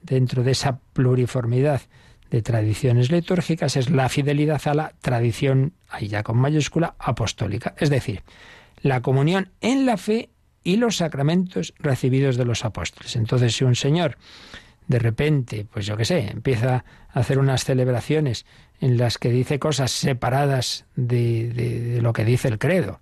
[0.00, 1.82] dentro de esa pluriformidad
[2.30, 7.90] de tradiciones litúrgicas es la fidelidad a la tradición, ahí ya con mayúscula, apostólica, es
[7.90, 8.22] decir,
[8.82, 10.30] la comunión en la fe
[10.62, 13.16] y los sacramentos recibidos de los apóstoles.
[13.16, 14.16] Entonces, si un señor
[14.86, 18.44] de repente, pues yo qué sé, empieza a hacer unas celebraciones
[18.80, 23.00] en las que dice cosas separadas de, de, lo que dice el credo,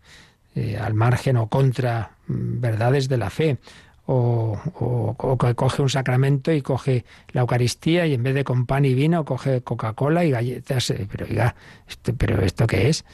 [0.55, 3.59] eh, al margen o contra mm, verdades de la fe,
[4.11, 8.87] o, que coge un sacramento y coge la Eucaristía y en vez de con pan
[8.87, 10.91] y vino coge Coca-Cola y galletas.
[10.91, 11.55] Eh, pero oiga,
[11.87, 13.05] esto, ¿pero esto qué es?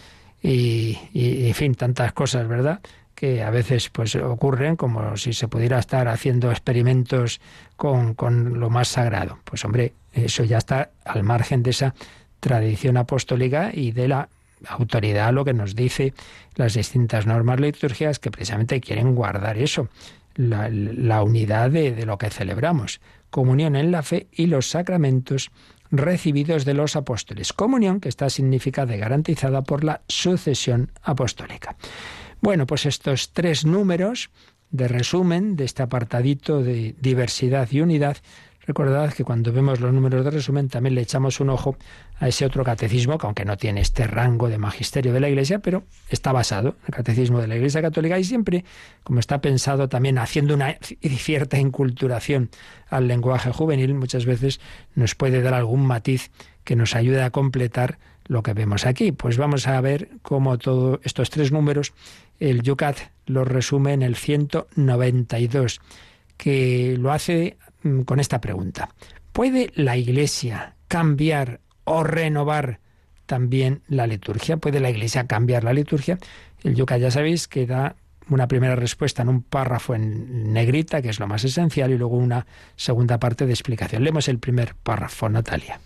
[0.41, 2.81] Y, en fin, tantas cosas, ¿verdad?
[3.15, 7.41] que a veces pues ocurren como si se pudiera estar haciendo experimentos
[7.77, 9.39] con, con lo más sagrado.
[9.45, 11.95] Pues hombre, eso ya está al margen de esa
[12.41, 14.29] tradición apostólica y de la
[14.67, 16.13] autoridad, lo que nos dice
[16.57, 19.89] las distintas normas litúrgicas que precisamente quieren guardar eso
[20.35, 23.01] la, unidad de, lo que celebramos.
[23.31, 25.51] Comunión en la fe y los sacramentos
[25.91, 27.53] recibidos de los apóstoles.
[27.53, 31.77] Comunión que está significada y garantizada por la sucesión apostólica.
[32.41, 34.31] Bueno, pues estos tres números
[34.71, 38.17] de resumen de este apartadito de diversidad y unidad
[38.67, 41.77] Recordad que cuando vemos los números de resumen también le echamos un ojo
[42.19, 45.59] a ese otro catecismo, que aunque no tiene este rango de magisterio de la Iglesia,
[45.59, 48.65] pero está basado en el catecismo de la Iglesia Católica y siempre,
[49.03, 52.51] como está pensado también haciendo una cierta inculturación
[52.89, 54.61] al lenguaje juvenil, muchas veces
[54.95, 56.31] nos puede dar algún matiz
[56.65, 59.13] que nos ayude a completar lo que vemos aquí.
[59.13, 61.93] Pues vamos a ver cómo todos estos tres números,
[62.41, 62.97] el Yucat
[63.27, 65.81] los resume en el 192,
[66.39, 67.59] que lo hace
[68.05, 68.89] con esta pregunta.
[69.33, 72.81] ¿Puede la Iglesia cambiar o renovar
[73.27, 74.57] también la liturgia?
[74.57, 76.19] ¿Puede la Iglesia cambiar la liturgia?
[76.63, 77.97] El Yuca ya sabéis que da
[78.31, 82.17] una primera respuesta en un párrafo en negrita, que es lo más esencial, y luego
[82.17, 84.03] una segunda parte de explicación.
[84.03, 85.81] Leemos el primer párrafo, Natalia.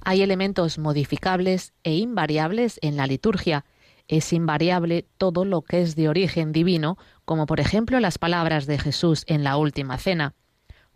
[0.00, 3.64] Hay elementos modificables e invariables en la liturgia.
[4.08, 8.78] Es invariable todo lo que es de origen divino, como por ejemplo las palabras de
[8.78, 10.34] Jesús en la última cena.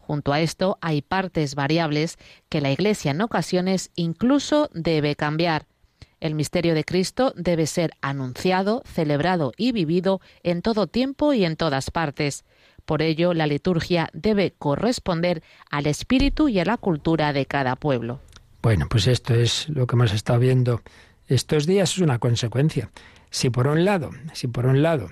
[0.06, 2.16] Junto a esto hay partes variables
[2.48, 5.66] que la Iglesia en ocasiones incluso debe cambiar.
[6.20, 11.56] El misterio de Cristo debe ser anunciado, celebrado y vivido en todo tiempo y en
[11.56, 12.44] todas partes.
[12.84, 18.20] Por ello, la liturgia debe corresponder al espíritu y a la cultura de cada pueblo.
[18.62, 20.82] Bueno, pues esto es lo que hemos estado viendo
[21.26, 22.92] estos días, es una consecuencia.
[23.30, 25.08] Si por un lado, si por un lado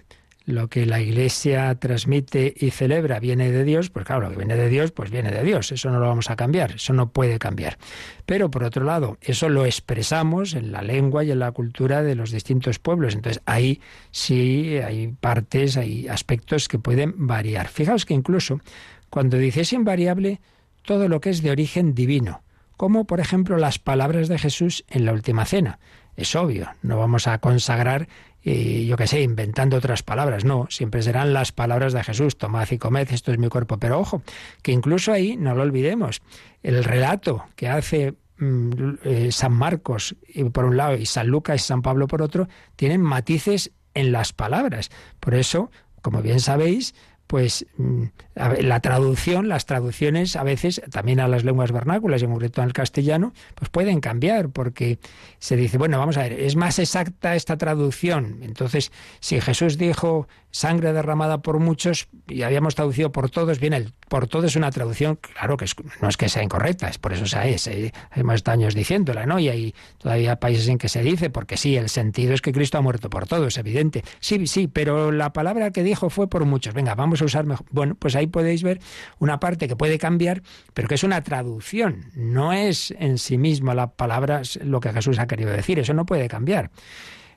[0.46, 4.56] lo que la Iglesia transmite y celebra viene de Dios, pues claro, lo que viene
[4.56, 5.72] de Dios, pues viene de Dios.
[5.72, 7.78] Eso no lo vamos a cambiar, eso no puede cambiar.
[8.26, 12.14] Pero por otro lado, eso lo expresamos en la lengua y en la cultura de
[12.14, 13.14] los distintos pueblos.
[13.14, 13.80] Entonces ahí
[14.10, 17.68] sí hay partes, hay aspectos que pueden variar.
[17.68, 18.60] Fijaos que incluso
[19.08, 20.40] cuando dice es invariable
[20.82, 22.42] todo lo que es de origen divino,
[22.76, 25.78] como por ejemplo las palabras de Jesús en la última cena.
[26.16, 28.08] Es obvio, no vamos a consagrar
[28.44, 30.44] y yo qué sé, inventando otras palabras.
[30.44, 33.78] No, siempre serán las palabras de Jesús, tomad y comed, esto es mi cuerpo.
[33.78, 34.22] Pero ojo,
[34.62, 36.20] que incluso ahí, no lo olvidemos,
[36.62, 38.70] el relato que hace mm,
[39.04, 40.14] eh, San Marcos
[40.52, 44.34] por un lado y San Lucas y San Pablo por otro, tienen matices en las
[44.34, 44.90] palabras.
[45.20, 45.70] Por eso,
[46.02, 46.94] como bien sabéis,
[47.26, 48.04] pues mm,
[48.34, 52.72] la traducción, las traducciones a veces también a las lenguas vernáculas y en concreto al
[52.72, 54.98] castellano, pues pueden cambiar porque
[55.38, 58.40] se dice, bueno, vamos a ver, es más exacta esta traducción.
[58.42, 63.92] Entonces, si Jesús dijo sangre derramada por muchos y habíamos traducido por todos, bien, el
[64.08, 65.66] por todos es una traducción, claro que
[66.00, 69.40] no es que sea incorrecta, es por eso se es, eh, hemos años diciéndola, ¿no?
[69.40, 72.78] Y hay todavía países en que se dice, porque sí, el sentido es que Cristo
[72.78, 74.04] ha muerto por todos, evidente.
[74.20, 76.72] Sí, sí, pero la palabra que dijo fue por muchos.
[76.72, 77.66] Venga, vamos a usar mejor.
[77.72, 78.78] Bueno, pues ahí podéis ver
[79.18, 83.74] una parte que puede cambiar, pero que es una traducción, no es en sí misma
[83.74, 86.70] la palabra lo que Jesús ha querido decir, eso no puede cambiar.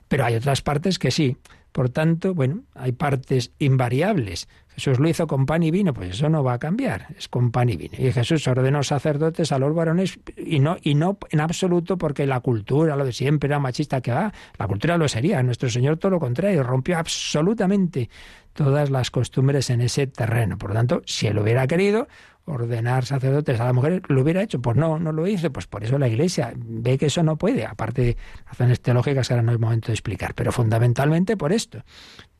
[0.06, 1.36] Pero hay otras partes que sí.
[1.72, 4.48] Por tanto, bueno, hay partes invariables.
[4.68, 7.50] Jesús lo hizo con pan y vino, pues eso no va a cambiar, es con
[7.50, 7.94] pan y vino.
[7.98, 12.40] Y Jesús ordenó sacerdotes a los varones y no, y no en absoluto porque la
[12.40, 15.42] cultura, lo de siempre era machista que va, la cultura lo sería.
[15.42, 18.08] Nuestro Señor todo lo contrario, rompió absolutamente
[18.52, 20.58] todas las costumbres en ese terreno.
[20.58, 22.06] Por lo tanto, si él hubiera querido,
[22.48, 24.60] ordenar sacerdotes a la mujer, ¿lo hubiera hecho?
[24.60, 25.52] Pues no, no lo hizo.
[25.52, 29.34] Pues por eso la Iglesia ve que eso no puede, aparte de razones teológicas que
[29.34, 31.82] ahora no es momento de explicar, pero fundamentalmente por esto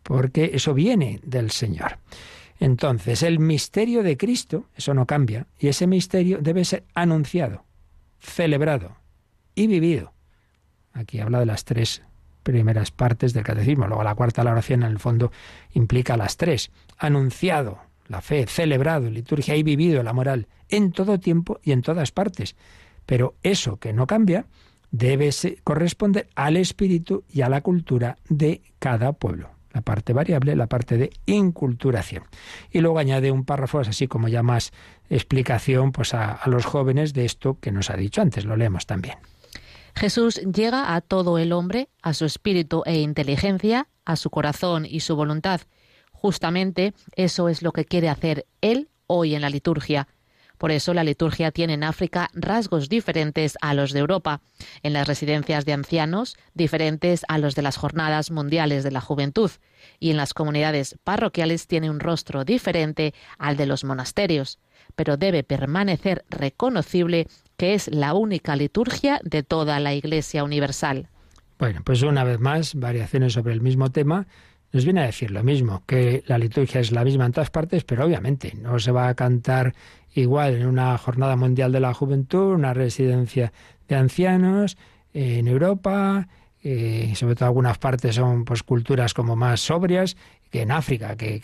[0.09, 1.99] porque eso viene del Señor.
[2.61, 7.65] Entonces, el misterio de Cristo, eso no cambia, y ese misterio debe ser anunciado,
[8.19, 8.97] celebrado
[9.55, 10.15] y vivido.
[10.95, 12.03] Aquí habla de las tres
[12.43, 15.31] primeras partes del catecismo, luego la cuarta, la oración, en el fondo
[15.75, 16.71] implica las tres.
[16.97, 17.79] Anunciado,
[18.09, 22.57] la fe, celebrado, liturgia y vivido la moral, en todo tiempo y en todas partes.
[23.07, 24.47] Pero eso que no cambia
[24.91, 25.31] debe
[25.65, 30.97] corresponder al espíritu y a la cultura de cada pueblo la parte variable, la parte
[30.97, 32.25] de inculturación.
[32.73, 34.73] Y luego añade un párrafo así como ya más
[35.09, 38.45] explicación pues a, a los jóvenes de esto que nos ha dicho antes.
[38.45, 39.19] Lo leemos también.
[39.95, 45.01] Jesús llega a todo el hombre, a su espíritu e inteligencia, a su corazón y
[45.01, 45.61] su voluntad.
[46.21, 50.09] Justamente eso es lo que quiere hacer Él hoy en la liturgia.
[50.59, 54.41] Por eso la liturgia tiene en África rasgos diferentes a los de Europa,
[54.83, 59.53] en las residencias de ancianos diferentes a los de las jornadas mundiales de la juventud,
[60.01, 64.59] y en las comunidades parroquiales tiene un rostro diferente al de los monasterios,
[64.97, 71.09] pero debe permanecer reconocible que es la única liturgia de toda la Iglesia universal.
[71.61, 74.27] Bueno, pues una vez más, variaciones sobre el mismo tema.
[74.73, 77.85] Nos viene a decir lo mismo, que la liturgia es la misma en todas partes,
[77.85, 79.75] pero obviamente no se va a cantar
[80.15, 83.53] igual en una jornada mundial de la juventud, una residencia
[83.89, 84.77] de ancianos
[85.15, 86.29] en Europa,
[86.63, 90.17] eh, sobre todo algunas partes son pues culturas como más sobrias
[90.51, 91.41] que en África, que,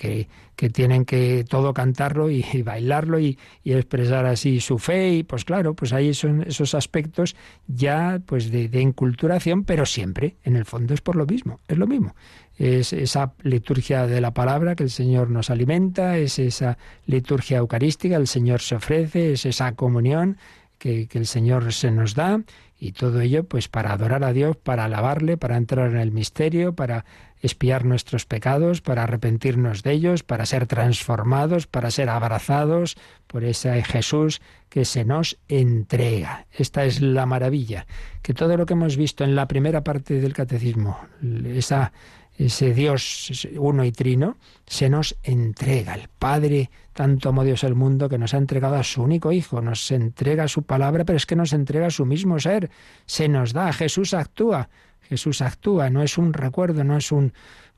[0.57, 5.75] que, tienen que todo cantarlo y, bailarlo y, expresar así su fe, y pues claro,
[5.75, 10.95] pues ahí son esos aspectos ya pues de, de inculturación, pero siempre, en el fondo
[10.95, 12.15] es por lo mismo, es lo mismo
[12.57, 18.17] es esa liturgia de la palabra que el Señor nos alimenta, es esa liturgia eucarística,
[18.17, 20.37] el Señor se ofrece, es esa comunión
[20.79, 22.43] que, que, el Señor se nos da
[22.79, 26.75] y todo ello pues para adorar a Dios, para alabarle, para entrar en el misterio,
[26.75, 27.05] para
[27.45, 32.97] espiar nuestros pecados, para arrepentirnos de ellos, para ser transformados, para ser abrazados
[33.27, 34.41] por ese Jesús
[34.71, 36.47] que se nos entrega.
[36.53, 37.87] Esta es la maravilla,
[38.23, 40.99] que todo lo que hemos visto en la primera parte del catecismo,
[41.47, 41.93] esa
[42.37, 45.95] ese Dios uno y trino, se nos entrega.
[45.95, 49.61] El Padre, tanto amó Dios el mundo, que nos ha entregado a su único Hijo,
[49.61, 52.71] nos entrega su palabra, pero es que nos entrega su mismo ser,
[53.07, 54.69] se nos da, Jesús actúa,
[55.03, 57.33] Jesús actúa, no es un recuerdo, no es un,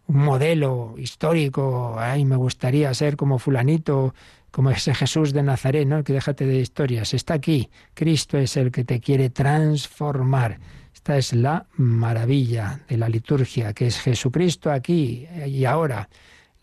[0.09, 4.15] modelo histórico, ay, me gustaría ser como fulanito,
[4.51, 6.05] como ese Jesús de Nazaret, ¿no?
[6.05, 10.59] Que déjate de historias, está aquí, Cristo es el que te quiere transformar
[11.07, 16.09] esta es la maravilla de la liturgia, que es Jesucristo aquí y ahora,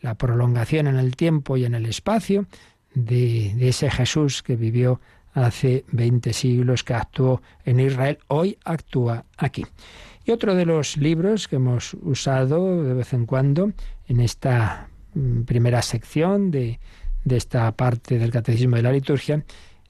[0.01, 2.45] la prolongación en el tiempo y en el espacio
[2.93, 4.99] de, ese Jesús que vivió
[5.33, 9.65] hace 20 siglos, que actuó en Israel, hoy actúa aquí.
[10.25, 13.71] Y otro de los libros que hemos usado de vez en cuando
[14.09, 16.81] en esta mm, primera sección de,
[17.23, 19.45] de esta parte del Catecismo de la Liturgia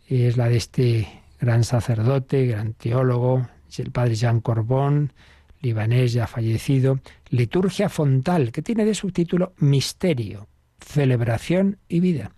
[0.08, 3.48] es la de este gran sacerdote, gran teólogo,
[3.82, 5.14] el padre Jean Corbón,
[5.62, 7.00] libanés ya fallecido,
[7.30, 10.48] Liturgia Fontal, que tiene de subtítulo Misterio,
[10.80, 12.32] Celebración y Vida.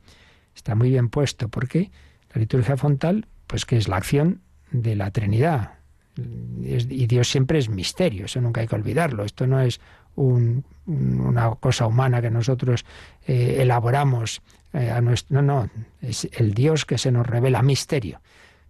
[0.56, 1.92] Está muy bien puesto porque
[2.34, 5.74] la liturgia fontal, pues que es la acción de la Trinidad.
[6.18, 9.26] Y Dios siempre es misterio, eso nunca hay que olvidarlo.
[9.26, 9.82] Esto no es
[10.16, 12.86] una cosa humana que nosotros
[13.28, 15.42] eh, elaboramos eh, a nuestro.
[15.42, 15.70] No, no,
[16.02, 18.22] es el Dios que se nos revela misterio.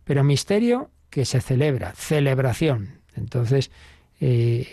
[0.04, 3.00] Pero misterio que se celebra, celebración.
[3.16, 3.72] Entonces,
[4.20, 4.68] eh,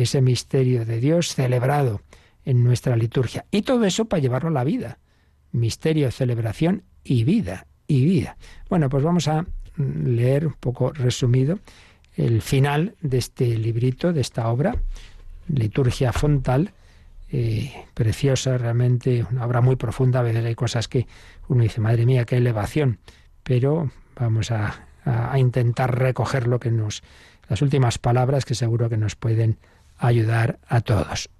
[0.00, 2.02] ese misterio de Dios celebrado
[2.44, 3.46] en nuestra liturgia.
[3.50, 5.00] Y todo eso para llevarlo a la vida.
[5.50, 7.66] Misterio, celebración y vida.
[7.88, 8.36] Y vida.
[8.70, 9.44] Bueno, pues vamos a
[9.76, 11.58] leer un poco resumido
[12.14, 14.76] el final de este librito, de esta obra,
[15.48, 16.74] Liturgia Fontal,
[17.32, 20.20] eh, preciosa, realmente una obra muy profunda.
[20.20, 21.08] A veces hay cosas que
[21.48, 23.00] uno dice, madre mía, qué elevación.
[23.42, 27.02] Pero vamos a a, intentar recoger lo que nos,
[27.48, 29.58] las últimas palabras que seguro que nos pueden
[29.96, 31.30] ayudar a todos.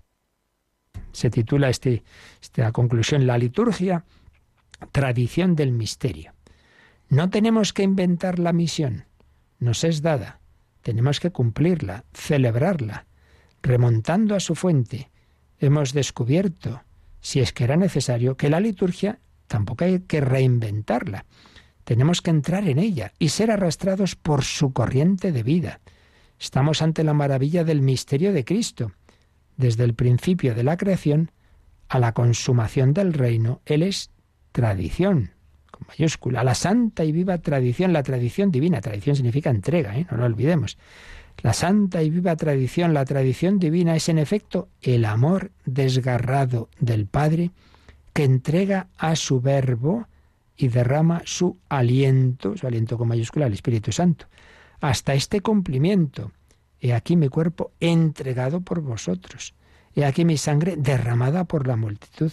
[1.13, 2.03] Se titula este,
[2.41, 4.05] esta conclusión La liturgia,
[4.93, 6.33] tradición del misterio.
[7.09, 9.05] No tenemos que inventar la misión,
[9.59, 10.41] nos es dada,
[10.83, 13.07] tenemos que cumplirla, celebrarla,
[13.63, 15.11] remontando a su fuente.
[15.59, 16.83] Hemos descubierto
[17.21, 21.25] si es que era necesario, que la liturgia tampoco hay que reinventarla.
[21.89, 25.81] Tenemos que entrar en ella y ser arrastrados por su corriente de vida.
[26.39, 28.93] Estamos ante la maravilla del misterio de Cristo.
[29.57, 31.31] Desde el principio de la creación
[31.89, 34.11] a la consumación del reino, Él es
[34.53, 35.31] tradición,
[35.71, 38.83] con mayúscula, la santa y viva tradición, la tradición divina.
[38.83, 40.07] Tradición significa entrega, ¿eh?
[40.11, 40.77] no lo olvidemos.
[41.39, 47.07] La santa y viva tradición, la tradición divina es en efecto el amor desgarrado del
[47.07, 47.51] Padre
[48.13, 50.07] que entrega a su verbo
[50.59, 54.27] y derrama su aliento, su aliento con mayúscula, al Espíritu Santo,
[54.81, 56.33] hasta este cumplimiento.
[56.81, 59.55] He aquí mi cuerpo entregado por vosotros.
[59.95, 62.33] He aquí mi sangre derramada por la multitud.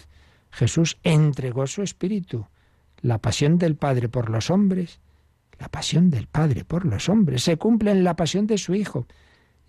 [0.50, 2.48] Jesús entregó su espíritu.
[3.02, 5.00] La pasión del Padre por los hombres,
[5.60, 9.06] la pasión del Padre por los hombres, se cumple en la pasión de su Hijo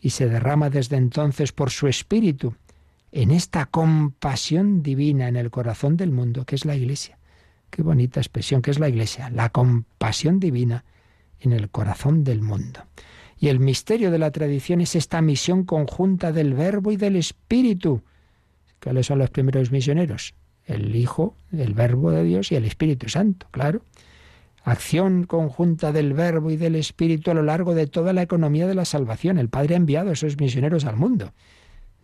[0.01, 2.55] y se derrama desde entonces por su espíritu
[3.13, 7.19] en esta compasión divina en el corazón del mundo, que es la Iglesia.
[7.71, 10.85] Qué bonita expresión que es la Iglesia, la compasión divina
[11.41, 12.81] en el corazón del mundo.
[13.39, 18.03] Y el misterio de la tradición es esta misión conjunta del Verbo y del Espíritu.
[18.83, 20.35] ¿Cuáles son los primeros misioneros?
[20.65, 23.83] El Hijo, el Verbo de Dios y el Espíritu Santo, claro.
[24.65, 28.75] Acción conjunta del Verbo y del Espíritu a lo largo de toda la economía de
[28.75, 29.39] la salvación.
[29.39, 31.33] El Padre ha enviado a esos misioneros al mundo.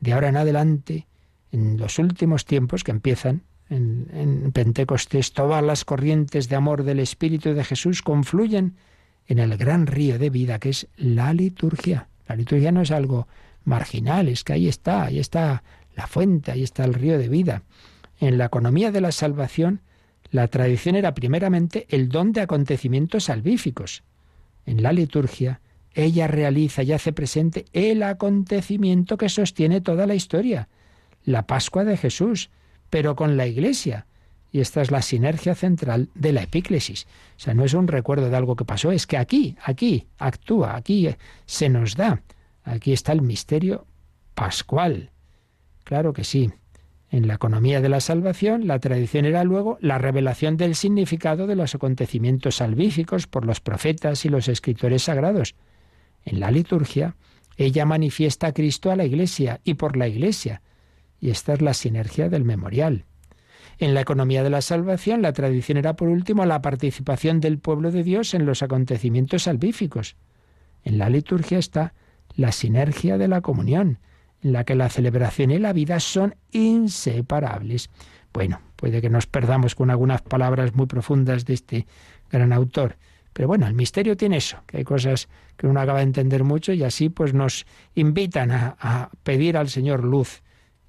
[0.01, 1.07] De ahora en adelante,
[1.51, 3.43] en los últimos tiempos que empiezan
[3.73, 8.77] en, Pentecostés, todas las corrientes de amor del Espíritu de Jesús confluyen
[9.27, 12.09] en el gran río de vida que es la liturgia.
[12.29, 13.29] La liturgia no es algo
[13.65, 15.63] marginal, es que ahí está, ahí está
[15.95, 17.63] la fuente, ahí está el río de vida.
[18.21, 19.81] En la economía de la salvación,
[20.31, 24.03] la tradición era primeramente el don de acontecimientos salvíficos.
[24.67, 25.61] En la liturgia,
[25.95, 30.69] ella realiza y hace presente el acontecimiento que sostiene toda la historia,
[31.25, 32.51] la Pascua de Jesús,
[32.93, 34.05] pero con la Iglesia.
[34.51, 37.07] Y esta es la sinergia central de la epíclesis.
[37.39, 40.77] O sea, no es un recuerdo de algo que pasó, es que aquí, aquí actúa,
[40.77, 41.09] aquí
[41.47, 42.21] se nos da.
[42.65, 43.87] Aquí está el misterio
[44.35, 45.11] pascual.
[45.85, 46.51] Claro que sí.
[47.11, 51.57] En la economía de la salvación, la tradición era luego la revelación del significado de
[51.57, 55.55] los acontecimientos salvíficos por los profetas y los escritores sagrados.
[56.27, 57.17] En la liturgia,
[57.57, 60.61] ella manifiesta a Cristo a la Iglesia y por la Iglesia,
[61.23, 63.05] y esta es la sinergia del memorial.
[63.79, 67.93] En la economía de la salvación, la tradición era por último la participación del pueblo
[67.93, 70.17] de Dios en los acontecimientos salvíficos.
[70.83, 71.95] En la liturgia está
[72.35, 74.01] la sinergia de la comunión,
[74.43, 77.89] en la que la celebración y la vida son inseparables.
[78.33, 81.87] Bueno, puede que nos perdamos con algunas palabras muy profundas de este
[82.33, 82.97] gran autor,
[83.33, 86.73] pero bueno, el misterio tiene eso, que hay cosas que uno acaba de entender mucho
[86.73, 87.65] y así pues nos
[87.95, 90.43] invitan a, a pedir al Señor luz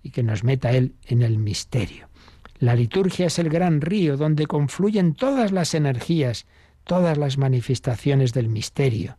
[0.04, 2.10] y que nos meta Él en el misterio.
[2.60, 6.46] La liturgia es el gran río donde confluyen todas las energías,
[6.84, 9.18] todas las manifestaciones del misterio,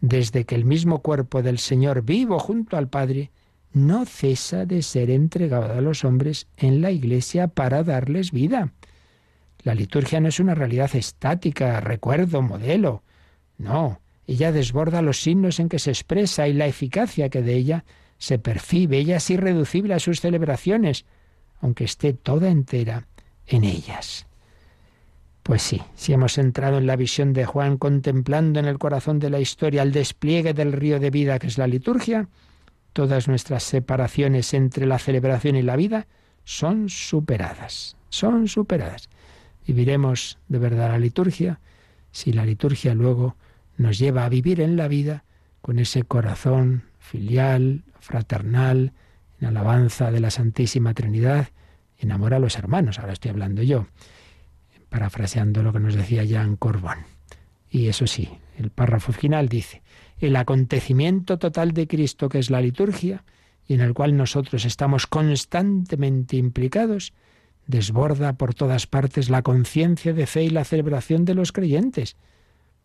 [0.00, 3.30] desde que el mismo cuerpo del Señor vivo junto al Padre
[3.72, 8.72] no cesa de ser entregado a los hombres en la Iglesia para darles vida.
[9.62, 13.02] La liturgia no es una realidad estática, recuerdo, modelo.
[13.58, 17.84] No, ella desborda los signos en que se expresa y la eficacia que de ella
[18.18, 21.04] se percibe, ella es irreducible a sus celebraciones,
[21.60, 23.06] aunque esté toda entera
[23.46, 24.26] en ellas.
[25.42, 29.30] Pues sí, si hemos entrado en la visión de Juan contemplando en el corazón de
[29.30, 32.28] la historia el despliegue del río de vida que es la liturgia,
[32.92, 36.06] todas nuestras separaciones entre la celebración y la vida
[36.44, 39.08] son superadas, son superadas.
[39.66, 41.60] Viviremos de verdad la liturgia
[42.10, 43.36] si la liturgia luego
[43.76, 45.24] nos lleva a vivir en la vida
[45.62, 48.92] con ese corazón filial, fraternal,
[49.40, 51.48] en alabanza de la Santísima Trinidad,
[51.98, 52.98] en amor a los hermanos.
[52.98, 53.86] Ahora estoy hablando yo,
[54.88, 56.98] parafraseando lo que nos decía Jean Corbón.
[57.70, 59.82] Y eso sí, el párrafo final dice,
[60.18, 63.24] el acontecimiento total de Cristo que es la liturgia,
[63.66, 67.12] y en el cual nosotros estamos constantemente implicados,
[67.66, 72.16] desborda por todas partes la conciencia de fe y la celebración de los creyentes,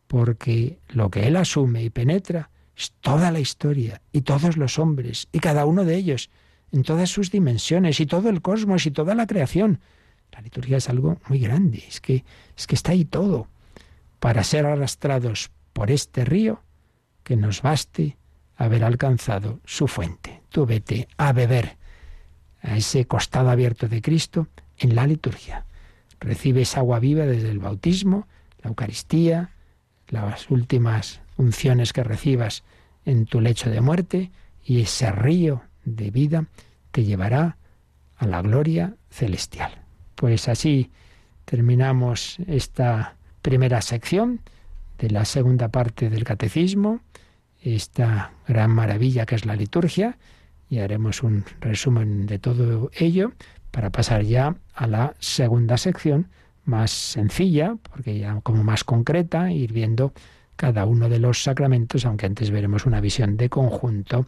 [0.07, 5.28] porque lo que Él asume y penetra es toda la historia y todos los hombres
[5.32, 6.30] y cada uno de ellos
[6.72, 9.80] en todas sus dimensiones y todo el cosmos y toda la creación.
[10.32, 12.26] La liturgia es algo muy grande, es que
[12.58, 13.48] es que está ahí todo
[14.20, 16.64] para ser arrastrados por este río
[17.24, 18.18] que nos baste
[18.56, 20.42] haber alcanzado su fuente.
[20.50, 21.78] Tú vete a beber
[22.62, 24.48] a ese costado abierto de Cristo
[24.78, 25.66] en la liturgia.
[26.20, 28.28] Recibes agua viva desde el bautismo,
[28.62, 29.52] la Eucaristía,
[30.08, 32.64] las últimas unciones que recibas
[33.06, 34.32] en tu lecho de muerte
[34.64, 36.46] y ese río de vida
[36.92, 37.58] te llevará
[38.18, 39.82] a la gloria celestial.
[40.16, 40.92] Pues así
[41.46, 44.42] terminamos esta primera sección
[44.98, 47.02] de la segunda parte del catecismo,
[47.62, 50.18] esta gran maravilla que es la liturgia,
[50.70, 53.34] y haremos un resumen de todo ello
[53.72, 56.30] para pasar ya a la segunda sección
[56.66, 60.14] más sencilla, porque ya como más concreta, ir viendo
[60.56, 64.26] cada uno de los sacramentos, aunque antes veremos una visión de conjunto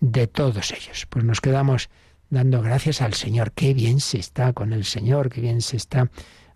[0.00, 1.06] de todos ellos.
[1.08, 1.88] Pues nos quedamos
[2.30, 3.52] dando gracias al Señor.
[3.52, 6.10] Qué bien se está con el Señor, qué bien se está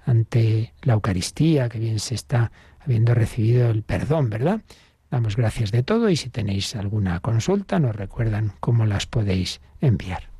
[0.04, 2.50] ante la Eucaristía, qué bien se está
[2.80, 4.62] habiendo recibido el perdón, ¿verdad?
[5.10, 10.30] Damos gracias de todo y si tenéis alguna consulta nos recuerdan cómo las podéis enviar.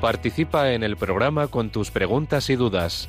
[0.00, 3.08] Participa en el programa con tus preguntas y dudas.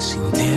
[0.00, 0.53] 心电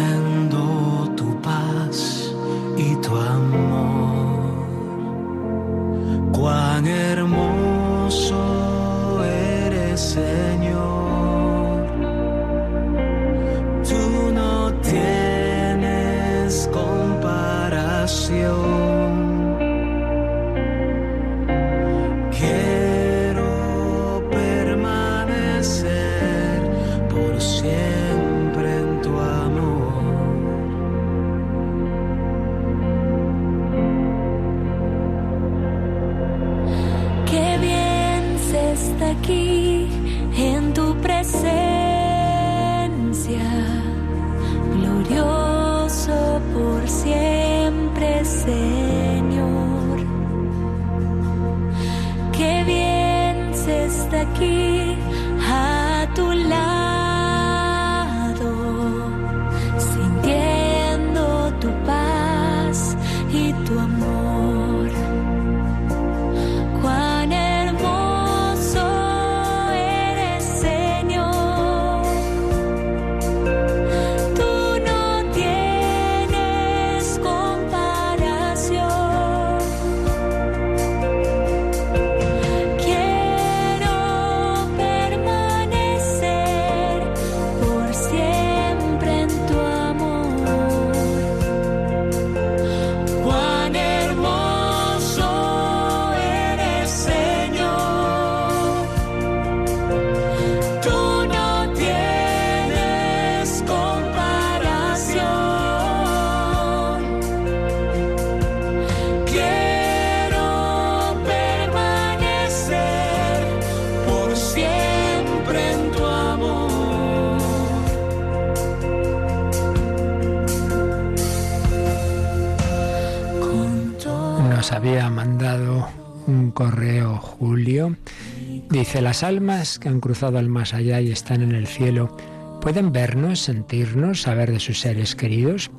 [128.69, 132.15] Dice, las almas que han cruzado al más allá y están en el cielo,
[132.61, 135.71] ¿pueden vernos, sentirnos, saber de sus seres queridos?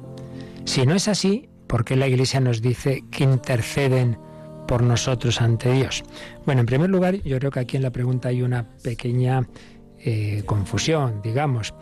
[0.65, 4.19] Si no es así, ¿por qué la Iglesia nos dice que interceden
[4.67, 6.03] por nosotros ante Dios?
[6.47, 9.49] Bueno, en primer lugar, yo creo que aquí en la pregunta hay una pequeña
[9.99, 11.75] eh, confusión, digamos.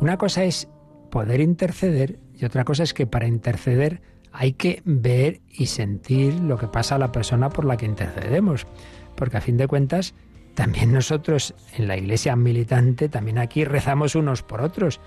[0.00, 0.68] Una cosa es
[1.10, 4.02] poder interceder y otra cosa es que para interceder
[4.32, 8.66] hay que ver y sentir lo que pasa a la persona por la que intercedemos.
[9.14, 10.14] Porque a fin de cuentas,
[10.54, 15.00] también nosotros en la iglesia militante, también aquí rezamos unos por otros.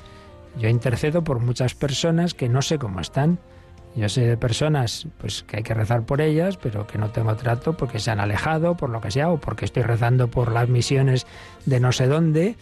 [0.59, 3.39] Yo intercedo por muchas personas que no sé cómo están
[3.95, 7.35] Yo sé de personas pues que hay que rezar por ellas, pero que no tengo
[7.35, 10.69] trato porque se han alejado, por lo que sea, o porque estoy rezando por las
[10.69, 11.25] misiones
[11.65, 12.55] de no sé dónde.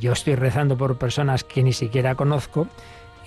[0.00, 2.68] Yo estoy rezando por personas que ni siquiera conozco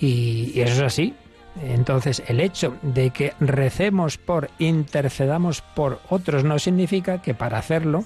[0.00, 1.14] y, y eso es así.
[1.62, 8.04] Entonces, el hecho de que recemos por, intercedamos por otros, no significa que para hacerlo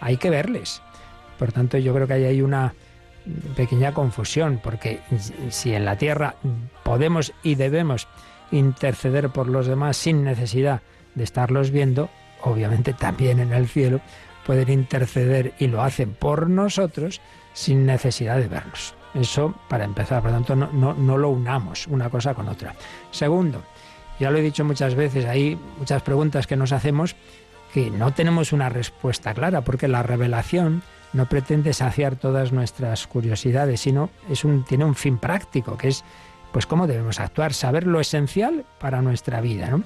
[0.00, 0.82] hay que verles.
[1.38, 2.74] Por tanto, yo creo que hay ahí una
[3.56, 5.00] pequeña confusión, porque
[5.50, 6.36] si en la tierra
[6.82, 8.06] podemos y debemos
[8.50, 10.82] interceder por los demás sin necesidad
[11.14, 12.10] de estarlos viendo,
[12.42, 14.00] obviamente también en el cielo
[14.46, 17.20] pueden interceder y lo hacen por nosotros
[17.54, 18.94] sin necesidad de vernos.
[19.14, 22.74] Eso para empezar, por lo tanto no, no, no lo unamos una cosa con otra.
[23.10, 23.62] Segundo,
[24.18, 27.16] ya lo he dicho muchas veces, hay muchas preguntas que nos hacemos
[27.72, 33.80] que no tenemos una respuesta clara, porque la revelación no pretende saciar todas nuestras curiosidades,
[33.80, 36.04] sino es un, tiene un fin práctico, que es
[36.52, 39.68] pues cómo debemos actuar, saber lo esencial para nuestra vida.
[39.70, 39.82] ¿no?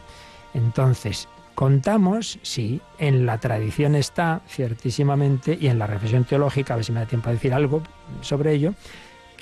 [0.53, 6.85] Entonces, contamos, sí, en la tradición está, ciertísimamente, y en la reflexión teológica, a ver
[6.85, 7.83] si me da tiempo a decir algo
[8.21, 8.75] sobre ello,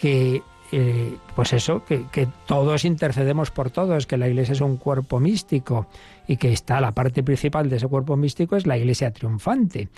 [0.01, 0.43] que
[0.73, 5.21] eh, pues eso, que, que, todos intercedemos por todos, que la iglesia es un cuerpo
[5.21, 5.87] místico
[6.27, 9.89] y que está la parte principal de ese cuerpo místico es la iglesia triunfante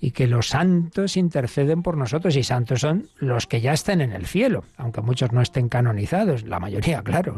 [0.00, 4.12] y que los santos interceden por nosotros y santos son los que ya estén en
[4.12, 7.36] el cielo, aunque muchos no estén canonizados, la mayoría, claro,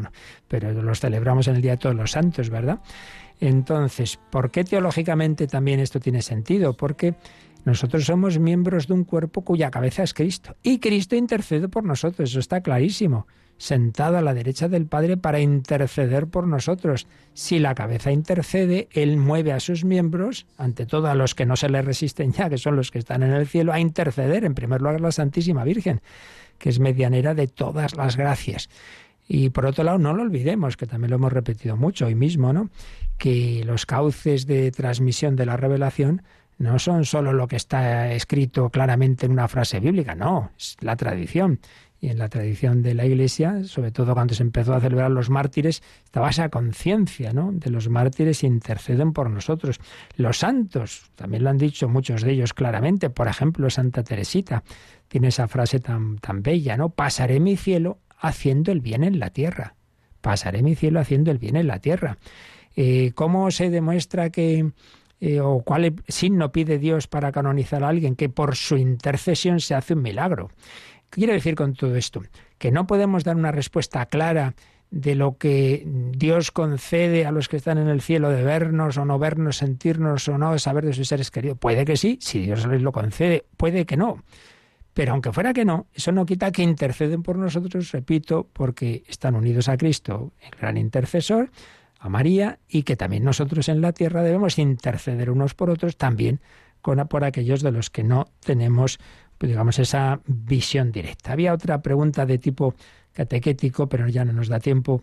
[0.48, 2.80] pero los celebramos en el Día de Todos los Santos, ¿verdad?
[3.40, 6.72] Entonces, ¿por qué teológicamente también esto tiene sentido?
[6.72, 7.14] Porque
[7.64, 12.30] nosotros somos miembros de un cuerpo cuya cabeza es Cristo y Cristo intercede por nosotros,
[12.30, 13.26] eso está clarísimo
[13.58, 17.06] sentado a la derecha del Padre para interceder por nosotros.
[17.34, 21.56] Si la cabeza intercede, Él mueve a sus miembros, ante todo a los que no
[21.56, 24.54] se le resisten ya, que son los que están en el cielo, a interceder, en
[24.54, 26.00] primer lugar, la Santísima Virgen,
[26.58, 28.70] que es medianera de todas las gracias.
[29.26, 32.52] Y por otro lado, no lo olvidemos, que también lo hemos repetido mucho hoy mismo,
[32.52, 32.70] ¿no?
[33.18, 36.22] Que los cauces de transmisión de la revelación
[36.58, 40.96] no son solo lo que está escrito claramente en una frase bíblica, no, es la
[40.96, 41.60] tradición
[42.00, 45.30] y en la tradición de la Iglesia, sobre todo cuando se empezó a celebrar los
[45.30, 47.50] mártires, estaba esa conciencia ¿no?
[47.52, 49.80] de los mártires interceden por nosotros.
[50.16, 54.62] Los santos, también lo han dicho muchos de ellos claramente, por ejemplo, Santa Teresita
[55.08, 56.90] tiene esa frase tan, tan bella, ¿no?
[56.90, 59.74] Pasaré mi cielo haciendo el bien en la tierra.
[60.20, 62.18] Pasaré mi cielo haciendo el bien en la tierra.
[62.76, 64.70] Eh, ¿Cómo se demuestra que,
[65.20, 68.16] eh, o cuál signo pide Dios para canonizar a alguien?
[68.16, 70.50] Que por su intercesión se hace un milagro.
[71.10, 72.22] ¿Qué quiero decir con todo esto?
[72.58, 74.54] Que no podemos dar una respuesta clara
[74.90, 79.04] de lo que Dios concede a los que están en el cielo de vernos o
[79.04, 81.58] no vernos, sentirnos o no, saber de sus seres queridos.
[81.58, 84.22] Puede que sí, si Dios les lo concede, puede que no.
[84.94, 89.36] Pero aunque fuera que no, eso no quita que interceden por nosotros, repito, porque están
[89.36, 91.50] unidos a Cristo, el gran intercesor,
[91.98, 96.40] a María, y que también nosotros en la tierra debemos interceder unos por otros también
[96.80, 98.98] con, por aquellos de los que no tenemos
[99.38, 101.32] pues digamos, esa visión directa.
[101.32, 102.74] Había otra pregunta de tipo
[103.12, 105.02] catequético, pero ya no nos da tiempo,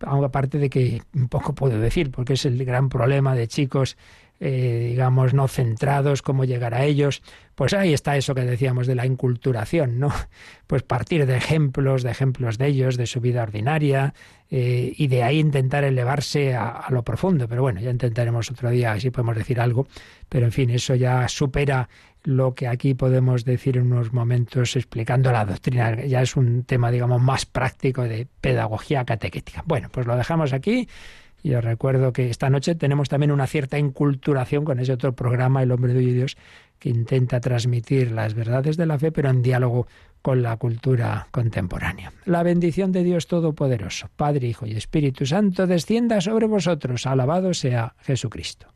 [0.00, 3.96] aparte de que poco puedo decir, porque es el gran problema de chicos
[4.40, 7.22] eh, digamos, no centrados, cómo llegar a ellos,
[7.54, 10.12] pues ahí está eso que decíamos de la inculturación, ¿no?
[10.66, 14.14] Pues partir de ejemplos, de ejemplos de ellos, de su vida ordinaria,
[14.50, 17.46] eh, y de ahí intentar elevarse a, a, lo profundo.
[17.48, 19.86] Pero bueno, ya intentaremos otro día, si podemos decir algo,
[20.28, 21.88] pero en fin, eso ya supera
[22.26, 26.04] lo que aquí podemos decir en unos momentos explicando la doctrina.
[26.04, 29.62] Ya es un tema, digamos, más práctico de pedagogía catequética.
[29.64, 30.88] Bueno, pues lo dejamos aquí.
[31.42, 35.62] Y os recuerdo que esta noche tenemos también una cierta inculturación con ese otro programa,
[35.62, 36.36] El hombre de Dios,
[36.78, 39.86] que intenta transmitir las verdades de la fe, pero en diálogo
[40.22, 42.12] con la cultura contemporánea.
[42.24, 47.06] La bendición de Dios Todopoderoso, Padre, Hijo y Espíritu Santo, descienda sobre vosotros.
[47.06, 48.75] Alabado sea Jesucristo.